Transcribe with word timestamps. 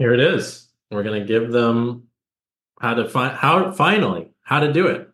Here 0.00 0.14
it 0.14 0.20
is. 0.20 0.66
We're 0.90 1.02
going 1.02 1.20
to 1.20 1.26
give 1.26 1.52
them 1.52 2.04
how 2.80 2.94
to 2.94 3.06
find 3.06 3.36
how 3.36 3.70
finally 3.72 4.32
how 4.40 4.60
to 4.60 4.72
do 4.72 4.86
it. 4.86 5.06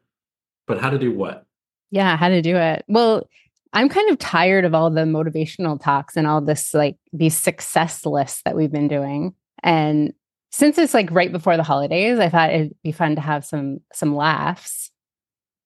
But 0.68 0.80
how 0.80 0.90
to 0.90 0.98
do 0.98 1.12
what? 1.12 1.44
Yeah, 1.90 2.16
how 2.16 2.28
to 2.28 2.40
do 2.40 2.56
it. 2.56 2.84
Well, 2.86 3.28
I'm 3.72 3.88
kind 3.88 4.08
of 4.10 4.18
tired 4.18 4.64
of 4.64 4.74
all 4.74 4.88
the 4.88 5.00
motivational 5.00 5.82
talks 5.82 6.16
and 6.16 6.24
all 6.24 6.40
this 6.40 6.72
like 6.72 6.96
these 7.12 7.36
success 7.36 8.06
lists 8.06 8.42
that 8.44 8.54
we've 8.54 8.70
been 8.70 8.86
doing. 8.86 9.34
And 9.64 10.12
since 10.52 10.78
it's 10.78 10.94
like 10.94 11.10
right 11.10 11.32
before 11.32 11.56
the 11.56 11.64
holidays, 11.64 12.20
I 12.20 12.28
thought 12.28 12.52
it'd 12.52 12.76
be 12.84 12.92
fun 12.92 13.16
to 13.16 13.20
have 13.20 13.44
some 13.44 13.80
some 13.92 14.14
laughs 14.14 14.92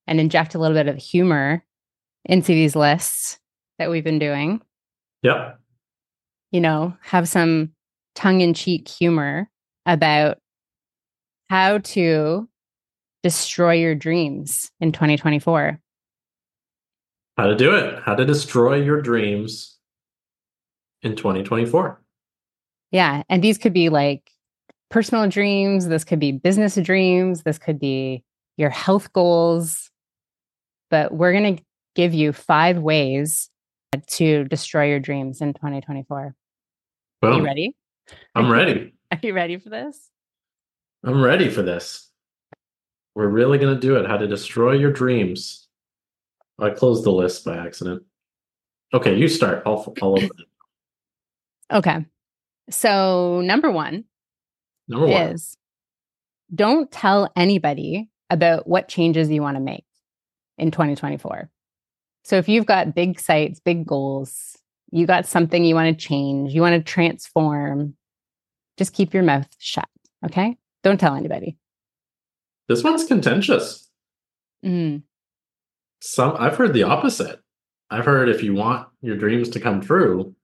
and 0.07 0.19
inject 0.19 0.55
a 0.55 0.59
little 0.59 0.75
bit 0.77 0.89
of 0.89 0.97
humor 0.97 1.63
into 2.25 2.53
these 2.53 2.75
lists 2.75 3.39
that 3.79 3.91
we've 3.91 4.03
been 4.03 4.19
doing. 4.19 4.63
Yep. 5.23 5.61
You 6.53 6.63
know, 6.63 6.97
have 7.03 7.29
some 7.29 7.75
tongue-in-cheek 8.21 8.87
humor 8.87 9.49
about 9.87 10.39
how 11.49 11.79
to 11.79 12.49
destroy 13.23 13.73
your 13.73 13.95
dreams 13.95 14.71
in 14.81 14.93
2024. 14.93 15.81
How 17.37 17.47
to 17.47 17.57
do 17.57 17.75
it. 17.75 18.03
How 18.03 18.15
to 18.15 18.25
destroy 18.25 18.77
your 18.77 19.01
dreams 19.01 19.79
in 21.03 21.17
2024. 21.17 22.03
Yeah. 22.91 23.23
And 23.29 23.43
these 23.43 23.57
could 23.57 23.73
be 23.73 23.89
like 23.89 24.31
personal 24.91 25.29
dreams, 25.29 25.89
this 25.89 26.05
could 26.05 26.21
be 26.21 26.33
business 26.33 26.75
dreams, 26.77 27.43
this 27.43 27.59
could 27.59 27.79
be 27.79 28.23
your 28.57 28.71
health 28.71 29.13
goals. 29.13 29.91
But 30.91 31.13
we're 31.13 31.33
going 31.33 31.57
to 31.57 31.63
give 31.95 32.13
you 32.13 32.33
five 32.33 32.79
ways 32.79 33.49
to 34.09 34.45
destroy 34.45 34.89
your 34.89 35.01
dreams 35.01 35.41
in 35.41 35.55
2024. 35.55 36.35
Boom. 37.23 37.33
Are 37.33 37.37
you 37.37 37.45
ready? 37.45 37.75
I'm 38.35 38.51
ready. 38.51 38.95
Are 39.13 39.19
you 39.23 39.35
ready 39.35 39.59
for 39.59 39.71
this? 39.71 40.11
I'm 41.05 41.23
ready 41.23 41.49
for 41.49 41.63
this. 41.63 42.11
We're 43.15 43.29
really 43.29 43.59
going 43.59 43.75
to 43.75 43.81
do 43.81 43.97
it. 43.97 44.07
How 44.07 44.17
to 44.17 44.27
destroy 44.27 44.73
your 44.73 44.93
dreams. 44.93 45.69
I 46.59 46.71
closed 46.71 47.05
the 47.05 47.11
list 47.11 47.45
by 47.45 47.57
accident. 47.57 48.03
Okay, 48.93 49.17
you 49.17 49.29
start. 49.29 49.63
I'll, 49.67 49.95
I'll 50.03 50.13
open 50.13 50.25
it. 50.25 50.47
Okay. 51.73 52.05
So, 52.69 53.43
number 53.43 53.71
one, 53.71 54.05
number 54.89 55.07
one 55.07 55.23
is 55.29 55.57
don't 56.53 56.91
tell 56.91 57.31
anybody 57.37 58.09
about 58.29 58.67
what 58.67 58.89
changes 58.89 59.31
you 59.31 59.41
want 59.41 59.57
to 59.57 59.61
make 59.61 59.85
in 60.59 60.73
2024. 60.73 61.49
So, 62.25 62.39
if 62.39 62.49
you've 62.49 62.67
got 62.67 62.93
big 62.93 63.21
sites, 63.21 63.61
big 63.61 63.87
goals, 63.87 64.57
you 64.91 65.07
got 65.07 65.27
something 65.27 65.65
you 65.65 65.77
want 65.77 65.97
to 65.97 66.07
change, 66.07 66.53
you 66.53 66.61
want 66.61 66.75
to 66.75 66.93
transform, 66.93 67.95
just 68.81 68.95
keep 68.95 69.13
your 69.13 69.23
mouth 69.23 69.47
shut. 69.59 69.87
Okay. 70.25 70.57
Don't 70.83 70.99
tell 70.99 71.15
anybody. 71.15 71.59
This 72.67 72.83
one's 72.83 73.05
contentious. 73.05 73.91
Mm. 74.65 75.03
Some 76.01 76.35
I've 76.39 76.57
heard 76.57 76.73
the 76.73 76.85
opposite. 76.85 77.41
I've 77.91 78.07
heard 78.07 78.31
if 78.31 78.43
you 78.43 78.55
want 78.55 78.89
your 79.03 79.17
dreams 79.17 79.51
to 79.51 79.61
come 79.61 79.83
true, 79.83 80.35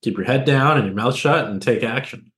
keep 0.00 0.16
your 0.16 0.26
head 0.26 0.44
down 0.44 0.76
and 0.76 0.86
your 0.86 0.94
mouth 0.94 1.16
shut 1.16 1.46
and 1.46 1.60
take 1.60 1.82
action. 1.82 2.30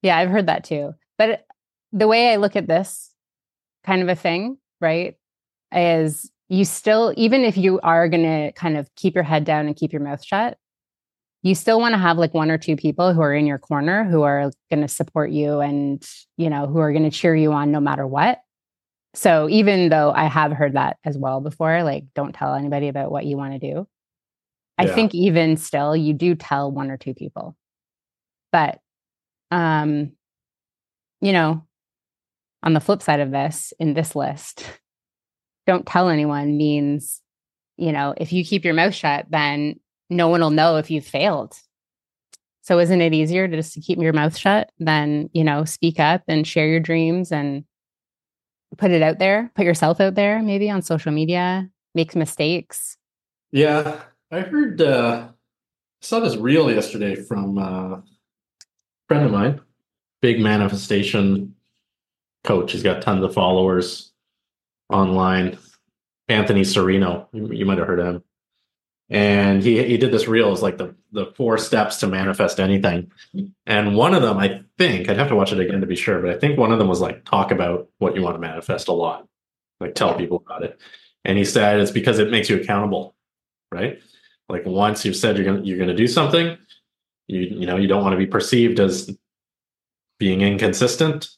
Yeah, 0.00 0.16
I've 0.16 0.30
heard 0.30 0.46
that 0.46 0.64
too. 0.64 0.94
But 1.18 1.44
the 1.92 2.08
way 2.08 2.32
I 2.32 2.36
look 2.36 2.56
at 2.56 2.68
this 2.68 3.12
kind 3.84 4.00
of 4.00 4.08
a 4.08 4.14
thing, 4.14 4.56
right, 4.80 5.16
is 5.74 6.30
you 6.48 6.64
still, 6.64 7.12
even 7.18 7.42
if 7.42 7.58
you 7.58 7.80
are 7.80 8.08
going 8.08 8.22
to 8.22 8.52
kind 8.52 8.78
of 8.78 8.88
keep 8.94 9.14
your 9.14 9.24
head 9.24 9.44
down 9.44 9.66
and 9.66 9.76
keep 9.76 9.92
your 9.92 10.00
mouth 10.00 10.24
shut, 10.24 10.56
you 11.42 11.54
still 11.54 11.78
want 11.78 11.92
to 11.92 11.98
have 11.98 12.18
like 12.18 12.34
one 12.34 12.50
or 12.50 12.58
two 12.58 12.76
people 12.76 13.14
who 13.14 13.20
are 13.20 13.34
in 13.34 13.46
your 13.46 13.58
corner 13.58 14.04
who 14.04 14.22
are 14.22 14.50
going 14.70 14.82
to 14.82 14.88
support 14.88 15.30
you 15.30 15.60
and 15.60 16.04
you 16.36 16.50
know 16.50 16.66
who 16.66 16.78
are 16.78 16.92
going 16.92 17.08
to 17.08 17.16
cheer 17.16 17.34
you 17.34 17.52
on 17.52 17.70
no 17.70 17.80
matter 17.80 18.06
what. 18.06 18.40
So 19.14 19.48
even 19.48 19.88
though 19.88 20.12
i 20.12 20.26
have 20.26 20.52
heard 20.52 20.74
that 20.74 20.98
as 21.04 21.16
well 21.16 21.40
before 21.40 21.82
like 21.82 22.04
don't 22.14 22.34
tell 22.34 22.54
anybody 22.54 22.88
about 22.88 23.10
what 23.10 23.24
you 23.24 23.36
want 23.36 23.54
to 23.54 23.58
do 23.58 23.86
yeah. 24.78 24.84
i 24.84 24.86
think 24.86 25.14
even 25.14 25.56
still 25.56 25.96
you 25.96 26.12
do 26.12 26.34
tell 26.34 26.70
one 26.70 26.90
or 26.90 26.96
two 26.96 27.14
people. 27.14 27.56
But 28.52 28.80
um 29.50 30.12
you 31.20 31.32
know 31.32 31.64
on 32.62 32.74
the 32.74 32.80
flip 32.80 33.02
side 33.02 33.20
of 33.20 33.30
this 33.30 33.72
in 33.78 33.94
this 33.94 34.14
list 34.14 34.64
don't 35.66 35.86
tell 35.86 36.08
anyone 36.08 36.56
means 36.56 37.20
you 37.76 37.92
know 37.92 38.14
if 38.16 38.32
you 38.32 38.44
keep 38.44 38.64
your 38.64 38.74
mouth 38.74 38.94
shut 38.94 39.26
then 39.30 39.80
no 40.10 40.28
one 40.28 40.40
will 40.40 40.50
know 40.50 40.76
if 40.76 40.90
you've 40.90 41.06
failed. 41.06 41.58
So 42.62 42.78
isn't 42.78 43.00
it 43.00 43.14
easier 43.14 43.48
to 43.48 43.56
just 43.56 43.78
keep 43.82 43.98
your 43.98 44.12
mouth 44.12 44.36
shut 44.36 44.70
than, 44.78 45.30
you 45.32 45.42
know, 45.42 45.64
speak 45.64 45.98
up 45.98 46.22
and 46.28 46.46
share 46.46 46.68
your 46.68 46.80
dreams 46.80 47.32
and 47.32 47.64
put 48.76 48.90
it 48.90 49.02
out 49.02 49.18
there, 49.18 49.50
put 49.54 49.64
yourself 49.64 50.00
out 50.00 50.14
there, 50.14 50.42
maybe 50.42 50.68
on 50.70 50.82
social 50.82 51.12
media, 51.12 51.68
make 51.94 52.14
mistakes. 52.14 52.96
Yeah. 53.52 54.00
I 54.30 54.40
heard 54.40 54.82
uh 54.82 55.28
saw 56.02 56.20
this 56.20 56.36
reel 56.36 56.70
yesterday 56.70 57.16
from 57.16 57.58
uh, 57.58 57.94
a 57.96 58.02
friend 59.08 59.24
of 59.24 59.32
mine, 59.32 59.60
big 60.20 60.38
manifestation 60.40 61.54
coach. 62.44 62.72
He's 62.72 62.82
got 62.82 63.02
tons 63.02 63.24
of 63.24 63.34
followers 63.34 64.12
online. 64.90 65.58
Anthony 66.28 66.60
Serino. 66.60 67.26
You, 67.32 67.50
you 67.52 67.64
might 67.66 67.78
have 67.78 67.86
heard 67.86 68.00
of 68.00 68.06
him 68.16 68.22
and 69.10 69.62
he 69.62 69.82
he 69.84 69.96
did 69.96 70.12
this 70.12 70.28
reel 70.28 70.52
as 70.52 70.62
like 70.62 70.76
the 70.76 70.94
the 71.12 71.26
four 71.36 71.56
steps 71.56 71.96
to 71.98 72.06
manifest 72.06 72.60
anything. 72.60 73.10
And 73.66 73.96
one 73.96 74.14
of 74.14 74.22
them 74.22 74.38
i 74.38 74.62
think 74.76 75.08
i'd 75.08 75.16
have 75.16 75.28
to 75.28 75.34
watch 75.34 75.52
it 75.52 75.58
again 75.58 75.80
to 75.80 75.86
be 75.86 75.96
sure 75.96 76.20
but 76.20 76.30
i 76.30 76.38
think 76.38 76.56
one 76.56 76.70
of 76.70 76.78
them 76.78 76.86
was 76.86 77.00
like 77.00 77.24
talk 77.24 77.50
about 77.50 77.88
what 77.98 78.14
you 78.14 78.22
want 78.22 78.36
to 78.36 78.40
manifest 78.40 78.88
a 78.88 78.92
lot. 78.92 79.26
Like 79.80 79.94
tell 79.94 80.14
people 80.14 80.42
about 80.44 80.64
it. 80.64 80.78
And 81.24 81.38
he 81.38 81.44
said 81.44 81.80
it's 81.80 81.90
because 81.90 82.18
it 82.18 82.30
makes 82.30 82.50
you 82.50 82.60
accountable 82.60 83.14
right? 83.70 84.00
Like 84.48 84.64
once 84.64 85.04
you've 85.04 85.16
said 85.16 85.36
you're 85.36 85.46
gonna 85.46 85.62
you're 85.62 85.78
gonna 85.78 85.94
do 85.94 86.08
something 86.08 86.56
you 87.28 87.40
you 87.40 87.66
know 87.66 87.76
you 87.76 87.86
don't 87.86 88.02
want 88.02 88.12
to 88.12 88.18
be 88.18 88.26
perceived 88.26 88.80
as 88.80 89.10
being 90.18 90.40
inconsistent 90.40 91.28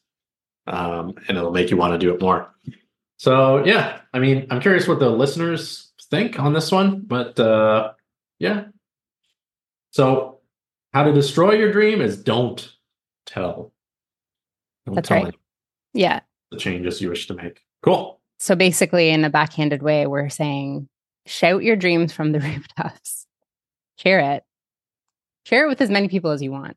um, 0.66 1.14
and 1.28 1.36
it'll 1.36 1.50
make 1.50 1.70
you 1.70 1.76
want 1.76 1.92
to 1.92 1.98
do 1.98 2.14
it 2.14 2.20
more. 2.20 2.52
So 3.18 3.64
yeah 3.64 4.00
i 4.12 4.18
mean 4.18 4.46
i'm 4.50 4.60
curious 4.60 4.88
what 4.88 4.98
the 4.98 5.10
listeners 5.10 5.89
think 6.10 6.38
on 6.38 6.52
this 6.52 6.70
one, 6.72 7.02
but 7.06 7.38
uh, 7.38 7.92
yeah. 8.38 8.64
So, 9.92 10.40
how 10.92 11.04
to 11.04 11.12
destroy 11.12 11.52
your 11.52 11.72
dream 11.72 12.00
is 12.00 12.22
don't 12.22 12.72
tell. 13.26 13.72
Don't 14.86 14.94
That's 14.94 15.08
tell 15.08 15.24
right. 15.24 15.34
Yeah. 15.92 16.20
The 16.50 16.58
changes 16.58 17.00
you 17.00 17.08
wish 17.08 17.26
to 17.28 17.34
make. 17.34 17.60
Cool. 17.82 18.20
So 18.38 18.54
basically, 18.54 19.10
in 19.10 19.24
a 19.24 19.30
backhanded 19.30 19.82
way, 19.82 20.06
we're 20.06 20.28
saying 20.28 20.88
shout 21.26 21.62
your 21.62 21.76
dreams 21.76 22.12
from 22.12 22.32
the 22.32 22.40
rooftops. 22.40 23.26
Share 23.96 24.20
it. 24.34 24.44
Share 25.44 25.66
it 25.66 25.68
with 25.68 25.80
as 25.80 25.90
many 25.90 26.08
people 26.08 26.30
as 26.30 26.42
you 26.42 26.50
want. 26.50 26.76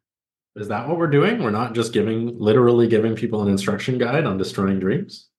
Is 0.56 0.68
that 0.68 0.88
what 0.88 0.98
we're 0.98 1.08
doing? 1.08 1.42
We're 1.42 1.50
not 1.50 1.74
just 1.74 1.94
giving, 1.94 2.38
literally 2.38 2.88
giving 2.88 3.16
people 3.16 3.42
an 3.42 3.50
instruction 3.50 3.98
guide 3.98 4.26
on 4.26 4.38
destroying 4.38 4.80
dreams? 4.80 5.30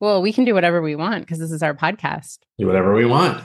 Well, 0.00 0.22
we 0.22 0.32
can 0.32 0.44
do 0.44 0.54
whatever 0.54 0.80
we 0.80 0.94
want 0.94 1.22
because 1.22 1.38
this 1.38 1.50
is 1.50 1.62
our 1.62 1.74
podcast. 1.74 2.38
Do 2.58 2.66
whatever 2.66 2.94
we 2.94 3.04
want. 3.04 3.42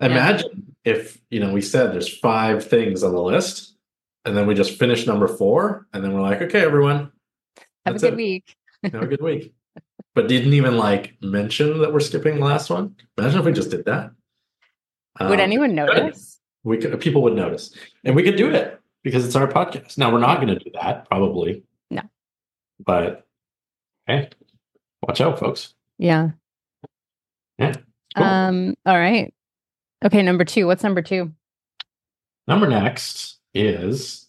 Imagine 0.00 0.74
yeah. 0.84 0.92
if, 0.92 1.18
you 1.30 1.40
know, 1.40 1.52
we 1.52 1.60
said 1.62 1.92
there's 1.92 2.18
five 2.18 2.66
things 2.66 3.02
on 3.02 3.12
the 3.12 3.22
list 3.22 3.74
and 4.24 4.36
then 4.36 4.46
we 4.46 4.54
just 4.54 4.78
finished 4.78 5.06
number 5.06 5.28
four 5.28 5.86
and 5.92 6.04
then 6.04 6.12
we're 6.12 6.20
like, 6.20 6.42
okay, 6.42 6.60
everyone. 6.60 7.12
Have 7.86 7.96
a 7.96 7.98
good 7.98 8.12
it. 8.12 8.16
week. 8.16 8.56
Have 8.84 9.02
a 9.02 9.06
good 9.06 9.22
week. 9.22 9.54
But 10.14 10.28
didn't 10.28 10.52
even 10.52 10.76
like 10.76 11.16
mention 11.22 11.80
that 11.80 11.92
we're 11.92 12.00
skipping 12.00 12.36
the 12.36 12.44
last 12.44 12.68
one. 12.68 12.96
Imagine 13.16 13.40
if 13.40 13.46
we 13.46 13.52
just 13.52 13.70
did 13.70 13.86
that. 13.86 14.10
Would 15.20 15.30
um, 15.30 15.40
anyone 15.40 15.74
notice? 15.74 16.40
We 16.64 16.78
could, 16.78 17.00
people 17.00 17.22
would 17.22 17.34
notice, 17.34 17.74
and 18.04 18.14
we 18.14 18.22
could 18.22 18.36
do 18.36 18.50
it 18.50 18.80
because 19.02 19.26
it's 19.26 19.34
our 19.34 19.48
podcast. 19.48 19.98
Now 19.98 20.12
we're 20.12 20.20
not 20.20 20.36
going 20.36 20.48
to 20.48 20.58
do 20.58 20.70
that, 20.80 21.08
probably. 21.08 21.64
No. 21.90 22.02
But 22.78 23.26
hey, 24.06 24.30
watch 25.02 25.20
out, 25.20 25.38
folks. 25.38 25.74
Yeah. 25.98 26.30
Yeah. 27.58 27.74
Cool. 28.16 28.24
Um, 28.24 28.74
all 28.86 28.98
right. 28.98 29.32
Okay, 30.04 30.22
number 30.22 30.44
two. 30.44 30.66
What's 30.66 30.82
number 30.82 31.02
two? 31.02 31.32
Number 32.48 32.66
next 32.66 33.38
is 33.54 34.26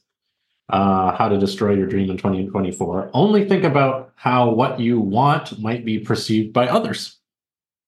uh, 0.70 1.16
how 1.16 1.30
to 1.30 1.38
destroy 1.38 1.74
your 1.74 1.88
dream 1.88 2.10
in 2.10 2.18
2024. 2.18 3.12
Only 3.14 3.48
think 3.48 3.64
about 3.64 4.14
how 4.16 4.50
what 4.52 4.80
you 4.80 5.00
want 5.00 5.60
might 5.60 5.84
be 5.84 6.00
perceived 6.00 6.54
by 6.54 6.68
others. 6.68 7.18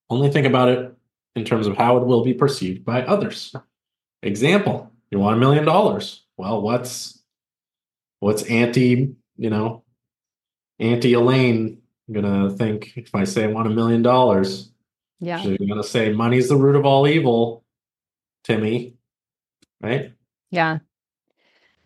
Only 0.10 0.30
think 0.30 0.48
about 0.48 0.70
it 0.70 0.94
in 1.36 1.46
terms 1.46 1.68
of 1.68 1.78
how 1.78 1.98
it 1.98 2.06
will 2.06 2.24
be 2.24 2.34
perceived 2.34 2.86
by 2.86 3.04
others. 3.04 3.56
Example, 4.24 4.92
you 5.12 5.20
want 5.20 5.38
a 5.38 5.40
million 5.40 5.66
dollars. 5.66 6.24
Well, 6.38 6.62
what's 6.62 7.22
what's 8.20 8.44
anti, 8.44 9.16
you 9.38 9.50
know, 9.50 9.84
anti 10.80 11.14
Elaine 11.14 11.82
gonna 12.12 12.50
think 12.52 12.94
if 12.96 13.14
I 13.14 13.24
say 13.24 13.46
I 13.46 13.48
want 13.48 13.68
a 13.68 13.72
million 13.72 14.02
dollars, 14.02 14.72
yeah, 15.20 15.42
she's 15.42 15.58
gonna 15.58 15.84
say 15.84 16.12
money's 16.12 16.50
the 16.50 16.56
root 16.56 16.76
of 16.76 16.86
all 16.86 17.08
evil, 17.08 17.64
Timmy. 18.44 18.96
Right? 19.82 20.12
Yeah. 20.52 20.80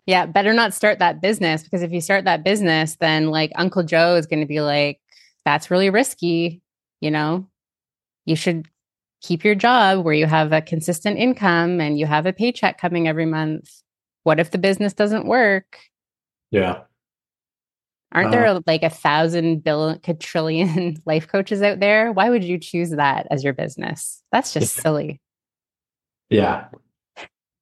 Yeah, 0.06 0.26
better 0.26 0.52
not 0.52 0.74
start 0.74 0.98
that 0.98 1.20
business 1.20 1.62
because 1.62 1.82
if 1.82 1.92
you 1.92 2.00
start 2.00 2.24
that 2.24 2.42
business, 2.42 2.96
then 2.96 3.28
like 3.28 3.52
Uncle 3.54 3.82
Joe 3.82 4.16
is 4.16 4.26
going 4.26 4.40
to 4.40 4.46
be 4.46 4.60
like, 4.60 5.00
that's 5.44 5.70
really 5.70 5.90
risky. 5.90 6.62
You 7.00 7.10
know, 7.10 7.46
you 8.24 8.36
should 8.36 8.66
keep 9.20 9.44
your 9.44 9.54
job 9.54 10.04
where 10.04 10.14
you 10.14 10.26
have 10.26 10.52
a 10.52 10.62
consistent 10.62 11.18
income 11.18 11.80
and 11.80 11.98
you 11.98 12.06
have 12.06 12.26
a 12.26 12.32
paycheck 12.32 12.78
coming 12.78 13.06
every 13.06 13.26
month. 13.26 13.82
What 14.24 14.40
if 14.40 14.50
the 14.50 14.58
business 14.58 14.92
doesn't 14.92 15.26
work? 15.26 15.78
Yeah. 16.50 16.80
Aren't 18.12 18.32
there 18.32 18.60
like 18.66 18.82
a 18.82 18.90
thousand 18.90 19.62
billion 19.62 20.00
quadrillion 20.00 21.00
life 21.06 21.28
coaches 21.28 21.62
out 21.62 21.78
there? 21.78 22.10
Why 22.10 22.28
would 22.28 22.42
you 22.42 22.58
choose 22.58 22.90
that 22.90 23.28
as 23.30 23.44
your 23.44 23.52
business? 23.52 24.22
That's 24.32 24.52
just 24.52 24.74
silly. 24.74 25.20
Yeah. 26.28 26.66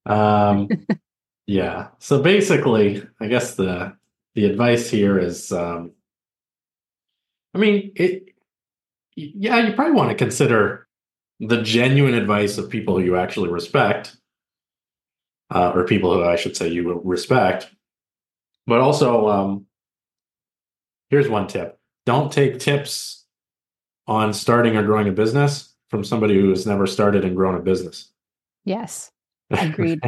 Um, 0.07 0.69
yeah. 1.47 1.89
So 1.99 2.23
basically, 2.23 3.07
I 3.21 3.27
guess 3.27 3.57
the 3.57 3.95
the 4.35 4.47
advice 4.47 4.89
here 4.89 5.19
is, 5.19 5.53
um, 5.53 5.93
I 7.55 7.59
mean, 7.59 7.93
it. 7.97 8.25
Yeah, 9.17 9.67
you 9.67 9.73
probably 9.73 9.95
want 9.95 10.11
to 10.11 10.15
consider 10.15 10.87
the 11.41 11.61
genuine 11.61 12.15
advice 12.15 12.57
of 12.57 12.71
people 12.71 12.97
who 12.97 13.05
you 13.05 13.17
actually 13.17 13.49
respect, 13.49 14.17
uh, 15.51 15.73
or 15.75 15.85
people 15.85 16.15
who 16.15 16.23
I 16.23 16.37
should 16.37 16.57
say 16.57 16.69
you 16.69 17.01
respect. 17.05 17.69
But 18.69 18.81
also, 18.81 19.29
um, 19.29 19.67
here's 21.11 21.29
one 21.29 21.47
tip: 21.47 21.79
don't 22.07 22.33
take 22.33 22.59
tips 22.59 23.25
on 24.07 24.33
starting 24.33 24.77
or 24.77 24.83
growing 24.83 25.09
a 25.09 25.13
business 25.13 25.75
from 25.89 26.05
somebody 26.05 26.35
who 26.35 26.51
has 26.51 26.67
never 26.67 26.87
started 26.87 27.25
and 27.25 27.37
grown 27.37 27.55
a 27.55 27.61
business. 27.61 28.11
Yes. 28.65 29.11
Agreed. 29.51 30.01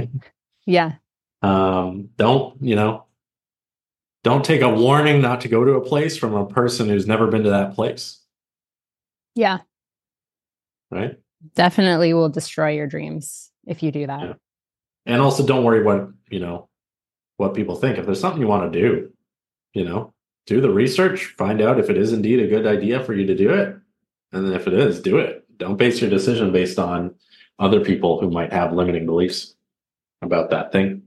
yeah. 0.67 0.95
Um, 1.43 2.11
don't, 2.17 2.63
you 2.63 2.77
know, 2.77 3.05
don't 4.23 4.45
take 4.45 4.61
a 4.61 4.69
warning 4.69 5.23
not 5.23 5.43
to 5.43 5.49
go 5.49 5.65
to 5.65 5.73
a 5.73 5.81
place 5.81 6.17
from 6.17 6.35
a 6.35 6.47
person 6.47 6.89
who's 6.89 7.07
never 7.07 7.27
been 7.27 7.45
to 7.45 7.51
that 7.51 7.75
place. 7.75 8.21
Yeah. 9.35 9.59
Right. 10.91 11.19
Definitely 11.55 12.13
will 12.13 12.29
destroy 12.29 12.73
your 12.73 12.87
dreams 12.87 13.51
if 13.67 13.83
you 13.83 13.91
do 13.91 14.07
that. 14.07 14.21
Yeah. 14.21 14.33
And 15.07 15.23
also 15.23 15.47
don't 15.47 15.65
worry 15.65 15.83
what, 15.83 16.11
you 16.29 16.41
know, 16.41 16.69
what 17.39 17.55
people 17.55 17.77
think. 17.77 17.97
If 17.97 18.05
there's 18.05 18.21
something 18.21 18.41
you 18.41 18.49
want 18.49 18.71
to 18.71 18.79
do, 18.79 19.13
you 19.73 19.85
know, 19.85 20.13
do 20.47 20.61
the 20.61 20.71
research, 20.71 21.35
find 21.37 21.61
out 21.61 21.79
if 21.79 21.91
it 21.91 21.97
is 21.97 22.13
indeed 22.13 22.41
a 22.41 22.49
good 22.49 22.67
idea 22.67 23.03
for 23.05 23.15
you 23.15 23.27
to 23.27 23.37
do 23.37 23.51
it. 23.51 23.77
And 24.33 24.47
then 24.47 24.53
if 24.55 24.67
it 24.67 24.75
is, 24.75 25.01
do 25.01 25.19
it. 25.19 25.45
Don't 25.59 25.77
base 25.77 26.01
your 26.01 26.11
decision 26.11 26.53
based 26.53 26.79
on 26.79 27.15
other 27.59 27.81
people 27.81 28.21
who 28.21 28.31
might 28.31 28.53
have 28.53 28.73
limiting 28.73 29.07
beliefs 29.07 29.55
about 30.23 30.51
that 30.51 30.73
thing. 30.73 31.03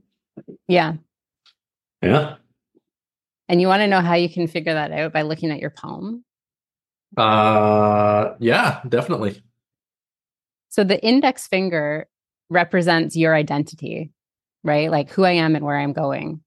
Yeah. 0.68 0.94
Yeah. 2.02 2.36
And 3.48 3.60
you 3.60 3.66
want 3.66 3.80
to 3.80 3.86
know 3.86 4.00
how 4.00 4.14
you 4.14 4.28
can 4.28 4.46
figure 4.46 4.74
that 4.74 4.92
out 4.92 5.12
by 5.12 5.22
looking 5.22 5.50
at 5.50 5.60
your 5.60 5.70
palm? 5.70 6.24
Uh 7.16 8.34
yeah, 8.40 8.80
definitely. 8.88 9.40
So 10.68 10.82
the 10.82 11.02
index 11.04 11.46
finger 11.46 12.08
represents 12.50 13.14
your 13.14 13.34
identity, 13.34 14.10
right? 14.64 14.90
Like 14.90 15.10
who 15.10 15.24
I 15.24 15.32
am 15.32 15.54
and 15.54 15.64
where 15.64 15.78
I'm 15.78 15.92
going. 15.92 16.40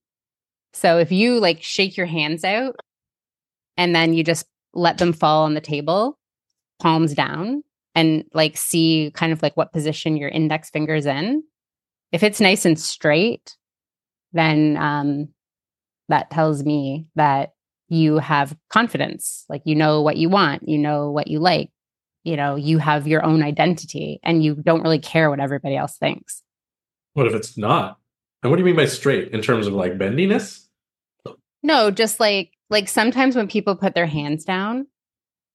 So 0.73 0.99
if 0.99 1.11
you 1.11 1.39
like 1.39 1.63
shake 1.63 1.97
your 1.97 2.05
hands 2.05 2.43
out 2.43 2.75
and 3.77 3.95
then 3.95 4.13
you 4.13 4.23
just 4.23 4.45
let 4.73 4.97
them 4.97 5.13
fall 5.13 5.43
on 5.43 5.53
the 5.53 5.61
table, 5.61 6.17
palms 6.79 7.13
down, 7.13 7.63
and 7.95 8.25
like 8.33 8.57
see 8.57 9.11
kind 9.15 9.33
of 9.33 9.41
like 9.41 9.57
what 9.57 9.73
position 9.73 10.17
your 10.17 10.29
index 10.29 10.69
fingers 10.69 11.05
in. 11.05 11.43
If 12.11 12.23
it's 12.23 12.39
nice 12.39 12.65
and 12.65 12.79
straight, 12.79 13.57
then 14.33 14.77
um, 14.77 15.29
that 16.09 16.29
tells 16.29 16.63
me 16.63 17.07
that 17.15 17.53
you 17.89 18.17
have 18.17 18.55
confidence. 18.69 19.45
Like 19.49 19.61
you 19.65 19.75
know 19.75 20.01
what 20.01 20.17
you 20.17 20.29
want, 20.29 20.67
you 20.67 20.77
know 20.77 21.09
what 21.09 21.27
you 21.27 21.39
like, 21.39 21.69
you 22.23 22.35
know, 22.35 22.55
you 22.55 22.77
have 22.77 23.07
your 23.07 23.25
own 23.25 23.41
identity 23.41 24.19
and 24.23 24.43
you 24.43 24.55
don't 24.55 24.83
really 24.83 24.99
care 24.99 25.29
what 25.29 25.39
everybody 25.39 25.75
else 25.75 25.97
thinks. 25.97 26.43
What 27.13 27.25
if 27.25 27.33
it's 27.33 27.57
not? 27.57 27.97
And 28.47 28.51
what 28.53 28.55
do 28.55 28.61
you 28.61 28.65
mean 28.67 28.77
by 28.77 28.85
straight? 28.85 29.33
In 29.33 29.41
terms 29.41 29.67
of 29.67 29.73
like 29.73 29.97
bendiness? 29.97 30.65
No, 31.63 31.91
just 31.91 32.21
like 32.21 32.53
like 32.69 32.87
sometimes 32.87 33.35
when 33.35 33.49
people 33.49 33.75
put 33.75 33.93
their 33.93 34.05
hands 34.05 34.45
down, 34.45 34.87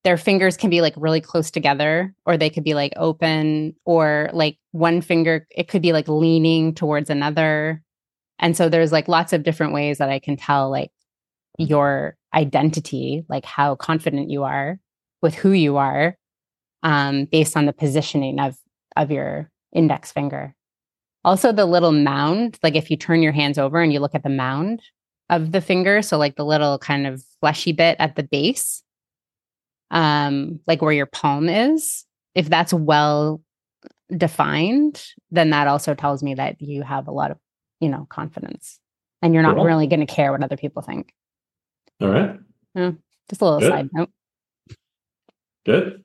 their 0.04 0.18
fingers 0.18 0.58
can 0.58 0.68
be 0.68 0.82
like 0.82 0.92
really 0.98 1.22
close 1.22 1.50
together 1.50 2.14
or 2.26 2.36
they 2.36 2.50
could 2.50 2.64
be 2.64 2.74
like 2.74 2.92
open 2.96 3.74
or 3.86 4.28
like 4.34 4.58
one 4.72 5.00
finger 5.00 5.46
it 5.50 5.68
could 5.68 5.80
be 5.80 5.94
like 5.94 6.06
leaning 6.06 6.74
towards 6.74 7.08
another. 7.08 7.82
And 8.38 8.54
so 8.58 8.68
there's 8.68 8.92
like 8.92 9.08
lots 9.08 9.32
of 9.32 9.42
different 9.42 9.72
ways 9.72 9.96
that 9.96 10.10
i 10.10 10.18
can 10.18 10.36
tell 10.36 10.68
like 10.70 10.90
your 11.56 12.18
identity 12.34 13.24
like 13.26 13.46
how 13.46 13.74
confident 13.74 14.28
you 14.28 14.42
are 14.42 14.78
with 15.22 15.34
who 15.34 15.52
you 15.52 15.78
are 15.78 16.18
um, 16.82 17.24
based 17.24 17.56
on 17.56 17.64
the 17.64 17.72
positioning 17.72 18.38
of 18.38 18.54
of 18.96 19.10
your 19.10 19.50
index 19.72 20.12
finger 20.12 20.54
also 21.24 21.52
the 21.52 21.66
little 21.66 21.92
mound 21.92 22.58
like 22.62 22.74
if 22.74 22.90
you 22.90 22.96
turn 22.96 23.22
your 23.22 23.32
hands 23.32 23.58
over 23.58 23.80
and 23.80 23.92
you 23.92 24.00
look 24.00 24.14
at 24.14 24.22
the 24.22 24.28
mound 24.28 24.82
of 25.30 25.52
the 25.52 25.60
finger 25.60 26.02
so 26.02 26.18
like 26.18 26.36
the 26.36 26.44
little 26.44 26.78
kind 26.78 27.06
of 27.06 27.22
fleshy 27.40 27.72
bit 27.72 27.96
at 27.98 28.16
the 28.16 28.22
base 28.22 28.82
um, 29.92 30.58
like 30.66 30.82
where 30.82 30.92
your 30.92 31.06
palm 31.06 31.48
is, 31.48 32.04
if 32.34 32.48
that's 32.48 32.72
well 32.72 33.42
defined, 34.16 35.04
then 35.30 35.50
that 35.50 35.68
also 35.68 35.94
tells 35.94 36.22
me 36.22 36.34
that 36.34 36.60
you 36.60 36.82
have 36.82 37.06
a 37.06 37.12
lot 37.12 37.30
of, 37.30 37.38
you 37.78 37.88
know, 37.88 38.06
confidence 38.08 38.80
and 39.20 39.34
you're 39.34 39.42
not 39.42 39.56
cool. 39.56 39.64
really 39.64 39.86
going 39.86 40.04
to 40.04 40.12
care 40.12 40.32
what 40.32 40.42
other 40.42 40.56
people 40.56 40.82
think. 40.82 41.12
All 42.00 42.08
right. 42.08 42.38
Yeah, 42.74 42.92
just 43.28 43.42
a 43.42 43.44
little 43.44 43.60
Good. 43.60 43.70
side 43.70 43.90
note. 43.92 44.10
Good. 45.64 46.02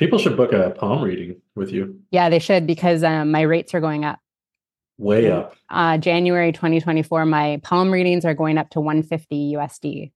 People 0.00 0.18
should 0.18 0.34
book 0.34 0.54
a 0.54 0.70
palm 0.70 1.02
reading 1.02 1.42
with 1.54 1.70
you. 1.70 2.00
Yeah, 2.10 2.30
they 2.30 2.38
should 2.38 2.66
because 2.66 3.04
um, 3.04 3.30
my 3.30 3.42
rates 3.42 3.74
are 3.74 3.80
going 3.80 4.02
up. 4.06 4.18
Way 4.96 5.30
up. 5.30 5.54
Uh, 5.68 5.98
January 5.98 6.52
2024, 6.52 7.26
my 7.26 7.60
palm 7.62 7.90
readings 7.90 8.24
are 8.24 8.32
going 8.32 8.56
up 8.56 8.70
to 8.70 8.80
150 8.80 9.52
USD. 9.52 10.10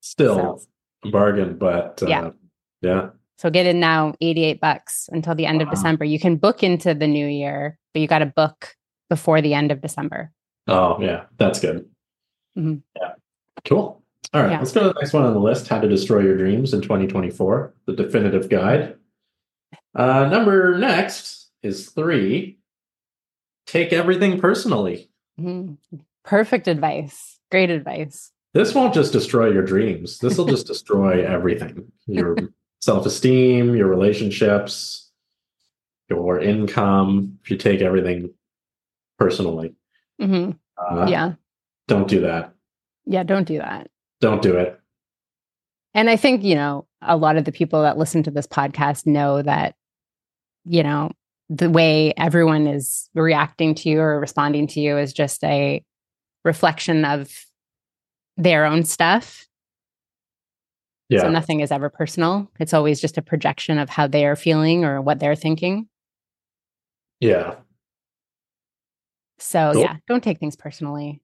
Still, 0.00 0.58
so 1.02 1.10
bargain, 1.10 1.58
but 1.58 2.02
uh, 2.02 2.06
yeah, 2.06 2.30
yeah. 2.80 3.10
So 3.36 3.50
get 3.50 3.66
in 3.66 3.78
now, 3.78 4.14
eighty-eight 4.22 4.58
bucks 4.58 5.10
until 5.12 5.34
the 5.34 5.44
end 5.44 5.58
wow. 5.58 5.64
of 5.64 5.70
December. 5.70 6.06
You 6.06 6.18
can 6.18 6.36
book 6.36 6.62
into 6.62 6.94
the 6.94 7.06
new 7.06 7.26
year, 7.26 7.78
but 7.92 8.00
you 8.00 8.08
got 8.08 8.20
to 8.20 8.26
book 8.26 8.74
before 9.10 9.42
the 9.42 9.52
end 9.52 9.70
of 9.70 9.82
December. 9.82 10.32
Oh 10.66 10.98
yeah, 11.02 11.24
that's 11.36 11.60
good. 11.60 11.86
Mm-hmm. 12.56 12.76
Yeah, 12.96 13.12
cool. 13.66 14.02
All 14.32 14.42
right, 14.42 14.52
yeah. 14.52 14.58
let's 14.58 14.72
go 14.72 14.80
to 14.84 14.88
the 14.88 15.00
next 15.00 15.12
one 15.12 15.24
on 15.24 15.34
the 15.34 15.40
list: 15.40 15.68
How 15.68 15.78
to 15.78 15.88
Destroy 15.88 16.20
Your 16.20 16.38
Dreams 16.38 16.72
in 16.72 16.80
2024, 16.80 17.74
the 17.84 17.92
definitive 17.92 18.48
guide. 18.48 18.96
Uh, 19.94 20.26
number 20.26 20.78
next 20.78 21.50
is 21.62 21.90
three. 21.90 22.58
Take 23.66 23.92
everything 23.92 24.40
personally. 24.40 25.10
Mm-hmm. 25.38 25.96
Perfect 26.24 26.68
advice. 26.68 27.38
Great 27.50 27.70
advice. 27.70 28.32
This 28.52 28.74
won't 28.74 28.94
just 28.94 29.12
destroy 29.12 29.50
your 29.50 29.64
dreams. 29.64 30.18
This 30.18 30.36
will 30.36 30.46
just 30.46 30.66
destroy 30.66 31.24
everything 31.24 31.90
your 32.06 32.36
self 32.80 33.06
esteem, 33.06 33.76
your 33.76 33.88
relationships, 33.88 35.10
your 36.08 36.40
income. 36.40 37.38
If 37.42 37.50
you 37.50 37.56
take 37.56 37.80
everything 37.80 38.34
personally. 39.18 39.74
Mm-hmm. 40.20 40.52
Uh, 40.78 41.06
yeah. 41.06 41.34
Don't 41.86 42.08
do 42.08 42.20
that. 42.22 42.54
Yeah, 43.04 43.22
don't 43.22 43.46
do 43.46 43.58
that. 43.58 43.88
Don't 44.20 44.42
do 44.42 44.56
it. 44.56 44.78
And 45.94 46.08
I 46.08 46.16
think, 46.16 46.44
you 46.44 46.54
know, 46.54 46.86
a 47.02 47.16
lot 47.16 47.36
of 47.36 47.44
the 47.44 47.52
people 47.52 47.82
that 47.82 47.98
listen 47.98 48.22
to 48.24 48.30
this 48.30 48.46
podcast 48.46 49.06
know 49.06 49.42
that, 49.42 49.74
you 50.64 50.82
know, 50.82 51.12
the 51.48 51.70
way 51.70 52.12
everyone 52.16 52.66
is 52.66 53.08
reacting 53.14 53.74
to 53.74 53.88
you 53.88 54.00
or 54.00 54.20
responding 54.20 54.66
to 54.68 54.80
you 54.80 54.98
is 54.98 55.12
just 55.12 55.42
a 55.42 55.82
reflection 56.44 57.04
of 57.04 57.30
their 58.36 58.64
own 58.64 58.84
stuff. 58.84 59.46
Yeah. 61.08 61.22
So 61.22 61.28
nothing 61.30 61.60
is 61.60 61.72
ever 61.72 61.90
personal. 61.90 62.48
It's 62.60 62.72
always 62.72 63.00
just 63.00 63.18
a 63.18 63.22
projection 63.22 63.78
of 63.78 63.90
how 63.90 64.06
they 64.06 64.26
are 64.26 64.36
feeling 64.36 64.84
or 64.84 65.00
what 65.00 65.18
they're 65.18 65.34
thinking. 65.34 65.88
Yeah. 67.18 67.56
So 69.40 69.72
cool. 69.72 69.82
yeah, 69.82 69.96
don't 70.06 70.22
take 70.22 70.38
things 70.38 70.54
personally. 70.54 71.20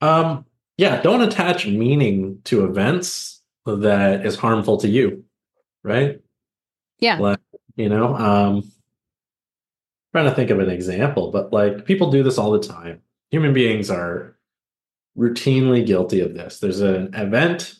Um 0.00 0.46
yeah, 0.78 1.02
don't 1.02 1.20
attach 1.20 1.66
meaning 1.66 2.40
to 2.44 2.64
events 2.64 3.42
that 3.66 4.24
is 4.24 4.36
harmful 4.36 4.78
to 4.78 4.88
you. 4.88 5.24
Right? 5.84 6.20
Yeah. 6.98 7.18
Like, 7.18 7.39
you 7.76 7.88
know, 7.88 8.14
um 8.16 8.70
trying 10.12 10.24
to 10.24 10.34
think 10.34 10.50
of 10.50 10.58
an 10.58 10.70
example, 10.70 11.30
but 11.30 11.52
like 11.52 11.84
people 11.84 12.10
do 12.10 12.22
this 12.22 12.38
all 12.38 12.50
the 12.50 12.58
time. 12.58 13.00
Human 13.30 13.52
beings 13.52 13.90
are 13.90 14.36
routinely 15.16 15.86
guilty 15.86 16.20
of 16.20 16.34
this. 16.34 16.58
There's 16.58 16.80
an 16.80 17.14
event, 17.14 17.76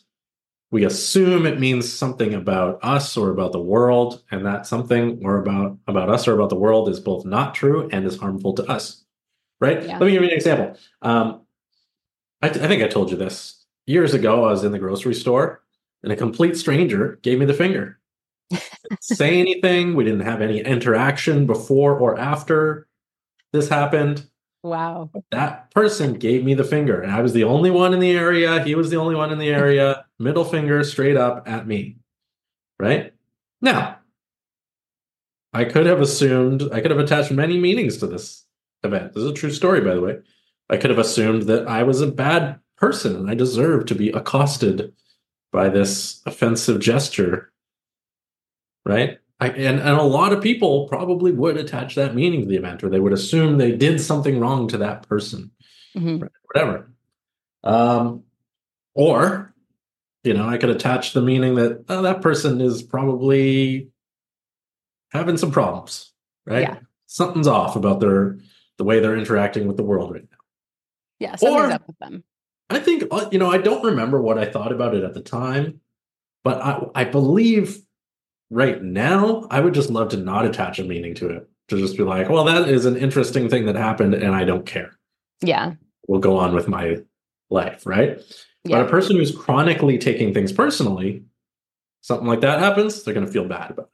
we 0.71 0.85
assume 0.85 1.45
it 1.45 1.59
means 1.59 1.91
something 1.91 2.33
about 2.33 2.79
us 2.81 3.17
or 3.17 3.29
about 3.31 3.51
the 3.51 3.59
world, 3.59 4.23
and 4.31 4.45
that 4.45 4.65
something 4.65 5.19
or 5.23 5.37
about 5.37 5.77
about 5.87 6.09
us 6.09 6.27
or 6.27 6.33
about 6.33 6.49
the 6.49 6.55
world 6.55 6.87
is 6.87 6.99
both 6.99 7.25
not 7.25 7.53
true 7.53 7.89
and 7.91 8.05
is 8.05 8.17
harmful 8.17 8.53
to 8.53 8.63
us. 8.71 9.03
Right? 9.59 9.85
Yeah. 9.85 9.97
Let 9.97 10.05
me 10.05 10.11
give 10.13 10.23
you 10.23 10.29
an 10.29 10.35
example. 10.35 10.77
Um, 11.01 11.41
I, 12.41 12.47
I 12.47 12.67
think 12.67 12.81
I 12.81 12.87
told 12.87 13.11
you 13.11 13.17
this 13.17 13.65
years 13.85 14.13
ago. 14.13 14.45
I 14.45 14.51
was 14.51 14.63
in 14.63 14.71
the 14.71 14.79
grocery 14.79 15.13
store, 15.13 15.61
and 16.03 16.13
a 16.13 16.15
complete 16.15 16.55
stranger 16.55 17.19
gave 17.21 17.37
me 17.37 17.45
the 17.45 17.53
finger. 17.53 17.99
Say 18.99 19.39
anything. 19.39 19.95
We 19.95 20.03
didn't 20.03 20.21
have 20.21 20.41
any 20.41 20.59
interaction 20.59 21.45
before 21.45 21.97
or 21.97 22.17
after 22.17 22.87
this 23.53 23.69
happened. 23.69 24.25
Wow. 24.63 25.09
But 25.11 25.23
that 25.31 25.71
person 25.71 26.13
gave 26.13 26.43
me 26.43 26.53
the 26.53 26.63
finger, 26.63 27.01
and 27.01 27.11
I 27.11 27.21
was 27.21 27.33
the 27.33 27.45
only 27.45 27.71
one 27.71 27.93
in 27.93 27.99
the 27.99 28.11
area. 28.11 28.63
He 28.63 28.75
was 28.75 28.89
the 28.89 28.97
only 28.97 29.15
one 29.15 29.31
in 29.31 29.39
the 29.39 29.49
area. 29.49 30.05
Middle 30.19 30.45
finger 30.45 30.83
straight 30.83 31.17
up 31.17 31.47
at 31.47 31.65
me. 31.65 31.97
Right 32.79 33.13
now, 33.61 33.97
I 35.53 35.65
could 35.65 35.85
have 35.85 35.99
assumed, 35.99 36.69
I 36.71 36.79
could 36.81 36.91
have 36.91 36.99
attached 36.99 37.31
many 37.31 37.59
meanings 37.59 37.97
to 37.97 38.07
this 38.07 38.45
event. 38.83 39.13
This 39.13 39.23
is 39.23 39.31
a 39.31 39.33
true 39.33 39.51
story, 39.51 39.81
by 39.81 39.95
the 39.95 40.01
way. 40.01 40.19
I 40.69 40.77
could 40.77 40.89
have 40.89 40.99
assumed 40.99 41.43
that 41.43 41.67
I 41.67 41.83
was 41.83 42.01
a 42.01 42.07
bad 42.07 42.59
person 42.77 43.15
and 43.15 43.29
I 43.29 43.35
deserved 43.35 43.87
to 43.89 43.95
be 43.95 44.09
accosted 44.09 44.93
by 45.51 45.69
this 45.69 46.21
offensive 46.25 46.79
gesture. 46.79 47.50
Right? 48.85 49.19
I, 49.39 49.47
and, 49.49 49.79
and 49.79 49.97
a 49.97 50.03
lot 50.03 50.33
of 50.33 50.41
people 50.41 50.87
probably 50.87 51.31
would 51.31 51.57
attach 51.57 51.95
that 51.95 52.13
meaning 52.15 52.41
to 52.41 52.47
the 52.47 52.57
event, 52.57 52.83
or 52.83 52.89
they 52.89 52.99
would 52.99 53.13
assume 53.13 53.57
they 53.57 53.71
did 53.75 53.99
something 53.99 54.39
wrong 54.39 54.67
to 54.67 54.77
that 54.79 55.07
person, 55.07 55.51
Mhm. 55.95 56.21
right? 56.21 56.31
whatever. 56.53 56.91
Um, 57.63 58.23
or, 58.93 59.53
you 60.23 60.33
know, 60.33 60.47
I 60.47 60.57
could 60.57 60.69
attach 60.69 61.13
the 61.13 61.21
meaning 61.21 61.55
that 61.55 61.85
oh, 61.89 62.01
that 62.03 62.21
person 62.21 62.61
is 62.61 62.83
probably 62.83 63.89
having 65.11 65.37
some 65.37 65.51
problems, 65.51 66.11
right? 66.45 66.61
Yeah. 66.61 66.77
Something's 67.07 67.47
off 67.47 67.75
about 67.75 67.99
their 67.99 68.37
the 68.77 68.83
way 68.83 68.99
they're 68.99 69.17
interacting 69.17 69.67
with 69.67 69.77
the 69.77 69.83
world 69.83 70.11
right 70.11 70.23
now. 70.29 70.37
Yeah, 71.19 71.35
something's 71.35 71.69
Or- 71.69 71.71
up 71.73 71.87
with 71.87 71.97
them. 71.99 72.23
I 72.69 72.79
think 72.79 73.03
uh, 73.11 73.27
you 73.31 73.37
know 73.39 73.51
I 73.51 73.57
don't 73.57 73.83
remember 73.83 74.21
what 74.21 74.37
I 74.37 74.45
thought 74.45 74.71
about 74.71 74.95
it 74.95 75.03
at 75.03 75.13
the 75.13 75.21
time, 75.21 75.81
but 76.43 76.61
I 76.61 76.85
I 76.95 77.03
believe 77.03 77.79
right 78.51 78.83
now 78.83 79.47
I 79.49 79.59
would 79.59 79.73
just 79.73 79.89
love 79.89 80.09
to 80.09 80.17
not 80.17 80.45
attach 80.45 80.77
a 80.77 80.83
meaning 80.83 81.15
to 81.15 81.29
it. 81.29 81.49
To 81.69 81.77
just 81.77 81.97
be 81.97 82.03
like, 82.03 82.29
well, 82.29 82.43
that 82.43 82.67
is 82.67 82.85
an 82.85 82.97
interesting 82.97 83.49
thing 83.49 83.65
that 83.65 83.75
happened, 83.75 84.13
and 84.13 84.35
I 84.35 84.43
don't 84.43 84.65
care. 84.65 84.91
Yeah. 85.41 85.75
We'll 86.07 86.19
go 86.19 86.37
on 86.37 86.53
with 86.53 86.67
my 86.67 86.97
life, 87.49 87.85
right? 87.85 88.21
But 88.65 88.81
a 88.85 88.89
person 88.89 89.15
who's 89.15 89.33
chronically 89.35 89.97
taking 89.97 90.33
things 90.33 90.51
personally, 90.51 91.23
something 92.01 92.27
like 92.27 92.41
that 92.41 92.59
happens, 92.59 93.03
they're 93.03 93.13
going 93.13 93.25
to 93.25 93.31
feel 93.31 93.45
bad 93.45 93.71
about 93.71 93.85
it. 93.85 93.91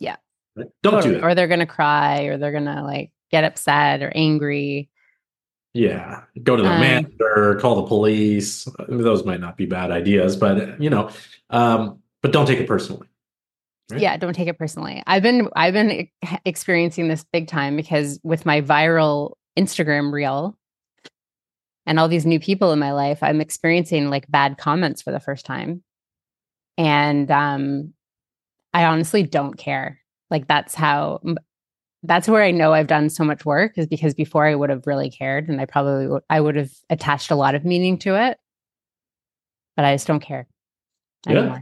Yeah. 0.00 0.16
Right? 0.56 0.66
Don't 0.82 0.94
Totally. 0.94 1.14
do 1.14 1.20
that. 1.20 1.26
Or 1.26 1.34
they're 1.34 1.46
gonna 1.46 1.66
cry 1.66 2.22
or 2.22 2.36
they're 2.36 2.52
gonna 2.52 2.82
like 2.82 3.12
get 3.30 3.44
upset 3.44 4.02
or 4.02 4.10
angry. 4.14 4.90
Yeah, 5.72 6.22
go 6.42 6.56
to 6.56 6.62
the 6.62 6.68
Um, 6.70 6.80
manager, 6.80 7.58
call 7.60 7.76
the 7.76 7.86
police. 7.86 8.66
Those 8.88 9.24
might 9.24 9.40
not 9.40 9.56
be 9.56 9.66
bad 9.66 9.92
ideas, 9.92 10.34
but 10.34 10.80
you 10.82 10.90
know, 10.90 11.10
um, 11.50 12.00
but 12.22 12.32
don't 12.32 12.46
take 12.46 12.58
it 12.58 12.66
personally. 12.66 13.06
Right. 13.90 14.02
Yeah, 14.02 14.16
don't 14.18 14.34
take 14.34 14.48
it 14.48 14.58
personally. 14.58 15.02
I've 15.06 15.22
been 15.22 15.48
I've 15.56 15.72
been 15.72 16.08
experiencing 16.44 17.08
this 17.08 17.24
big 17.32 17.48
time 17.48 17.74
because 17.76 18.20
with 18.22 18.44
my 18.44 18.60
viral 18.60 19.32
Instagram 19.58 20.12
reel 20.12 20.56
and 21.86 21.98
all 21.98 22.08
these 22.08 22.26
new 22.26 22.38
people 22.38 22.72
in 22.72 22.78
my 22.78 22.92
life, 22.92 23.22
I'm 23.22 23.40
experiencing 23.40 24.10
like 24.10 24.30
bad 24.30 24.58
comments 24.58 25.00
for 25.00 25.10
the 25.10 25.20
first 25.20 25.46
time. 25.46 25.82
And 26.76 27.30
um 27.30 27.94
I 28.74 28.84
honestly 28.84 29.22
don't 29.22 29.56
care. 29.56 30.00
Like 30.30 30.46
that's 30.48 30.74
how 30.74 31.20
that's 32.02 32.28
where 32.28 32.42
I 32.42 32.50
know 32.50 32.72
I've 32.74 32.86
done 32.86 33.10
so 33.10 33.24
much 33.24 33.44
work 33.44 33.78
is 33.78 33.86
because 33.86 34.14
before 34.14 34.46
I 34.46 34.54
would 34.54 34.70
have 34.70 34.86
really 34.86 35.10
cared 35.10 35.48
and 35.48 35.60
I 35.60 35.64
probably 35.64 36.06
would 36.08 36.22
I 36.28 36.40
would 36.40 36.56
have 36.56 36.70
attached 36.90 37.30
a 37.30 37.36
lot 37.36 37.54
of 37.54 37.64
meaning 37.64 37.98
to 38.00 38.16
it. 38.22 38.38
But 39.76 39.84
I 39.86 39.94
just 39.94 40.06
don't 40.06 40.20
care 40.20 40.46
Yeah. 41.26 41.60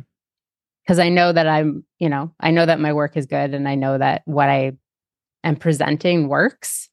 Because 0.87 0.99
I 1.00 1.09
know 1.09 1.33
that 1.33 1.49
I'm, 1.49 1.85
you 1.99 2.09
know, 2.09 2.33
I 2.38 2.52
know 2.52 2.64
that 2.64 2.78
my 2.78 2.93
work 2.93 3.16
is 3.16 3.26
good 3.26 3.55
and 3.55 3.69
I 3.69 3.75
know 3.75 3.99
that 3.99 4.23
what 4.25 4.49
I 4.49 4.73
am 5.43 5.57
presenting 5.57 6.28
works. 6.28 6.88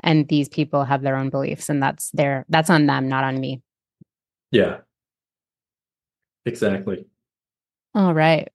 And 0.00 0.28
these 0.28 0.50
people 0.50 0.84
have 0.84 1.00
their 1.00 1.16
own 1.16 1.30
beliefs 1.30 1.70
and 1.70 1.82
that's 1.82 2.10
their 2.10 2.44
that's 2.50 2.68
on 2.68 2.84
them, 2.86 3.08
not 3.08 3.24
on 3.24 3.40
me. 3.40 3.62
Yeah, 4.50 4.78
exactly. 6.44 7.06
All 7.94 8.12
right. 8.12 8.48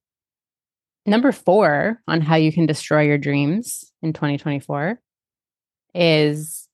Number 1.07 1.31
four 1.31 2.01
on 2.07 2.21
how 2.21 2.35
you 2.35 2.51
can 2.51 2.67
destroy 2.67 3.01
your 3.01 3.17
dreams 3.17 3.91
in 4.03 4.13
2024 4.13 4.99
is 5.95 6.67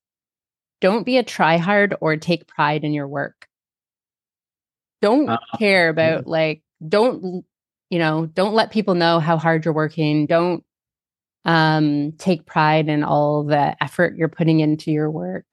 don't 0.81 1.05
be 1.05 1.17
a 1.17 1.23
tryhard 1.23 1.95
or 2.01 2.17
take 2.17 2.47
pride 2.47 2.83
in 2.83 2.91
your 2.93 3.07
work. 3.07 3.47
Don't 5.01 5.29
Uh, 5.29 5.37
care 5.57 5.87
about 5.87 6.27
like, 6.27 6.61
don't, 6.85 7.45
you 7.95 7.99
know, 7.99 8.25
don't 8.25 8.53
let 8.53 8.71
people 8.71 8.93
know 8.93 9.21
how 9.21 9.37
hard 9.37 9.63
you're 9.63 9.73
working. 9.73 10.25
Don't 10.25 10.65
um, 11.45 12.11
take 12.17 12.45
pride 12.45 12.89
in 12.89 13.05
all 13.05 13.45
the 13.45 13.81
effort 13.81 14.17
you're 14.17 14.27
putting 14.27 14.59
into 14.59 14.91
your 14.91 15.09
work. 15.09 15.45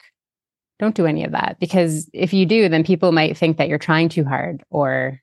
Don't 0.81 0.97
do 0.97 1.07
any 1.07 1.23
of 1.23 1.31
that 1.31 1.59
because 1.61 2.11
if 2.13 2.33
you 2.33 2.45
do, 2.45 2.69
then 2.69 2.83
people 2.83 3.13
might 3.13 3.39
think 3.39 3.59
that 3.59 3.69
you're 3.69 3.79
trying 3.79 4.09
too 4.09 4.25
hard 4.25 4.65
or, 4.71 5.21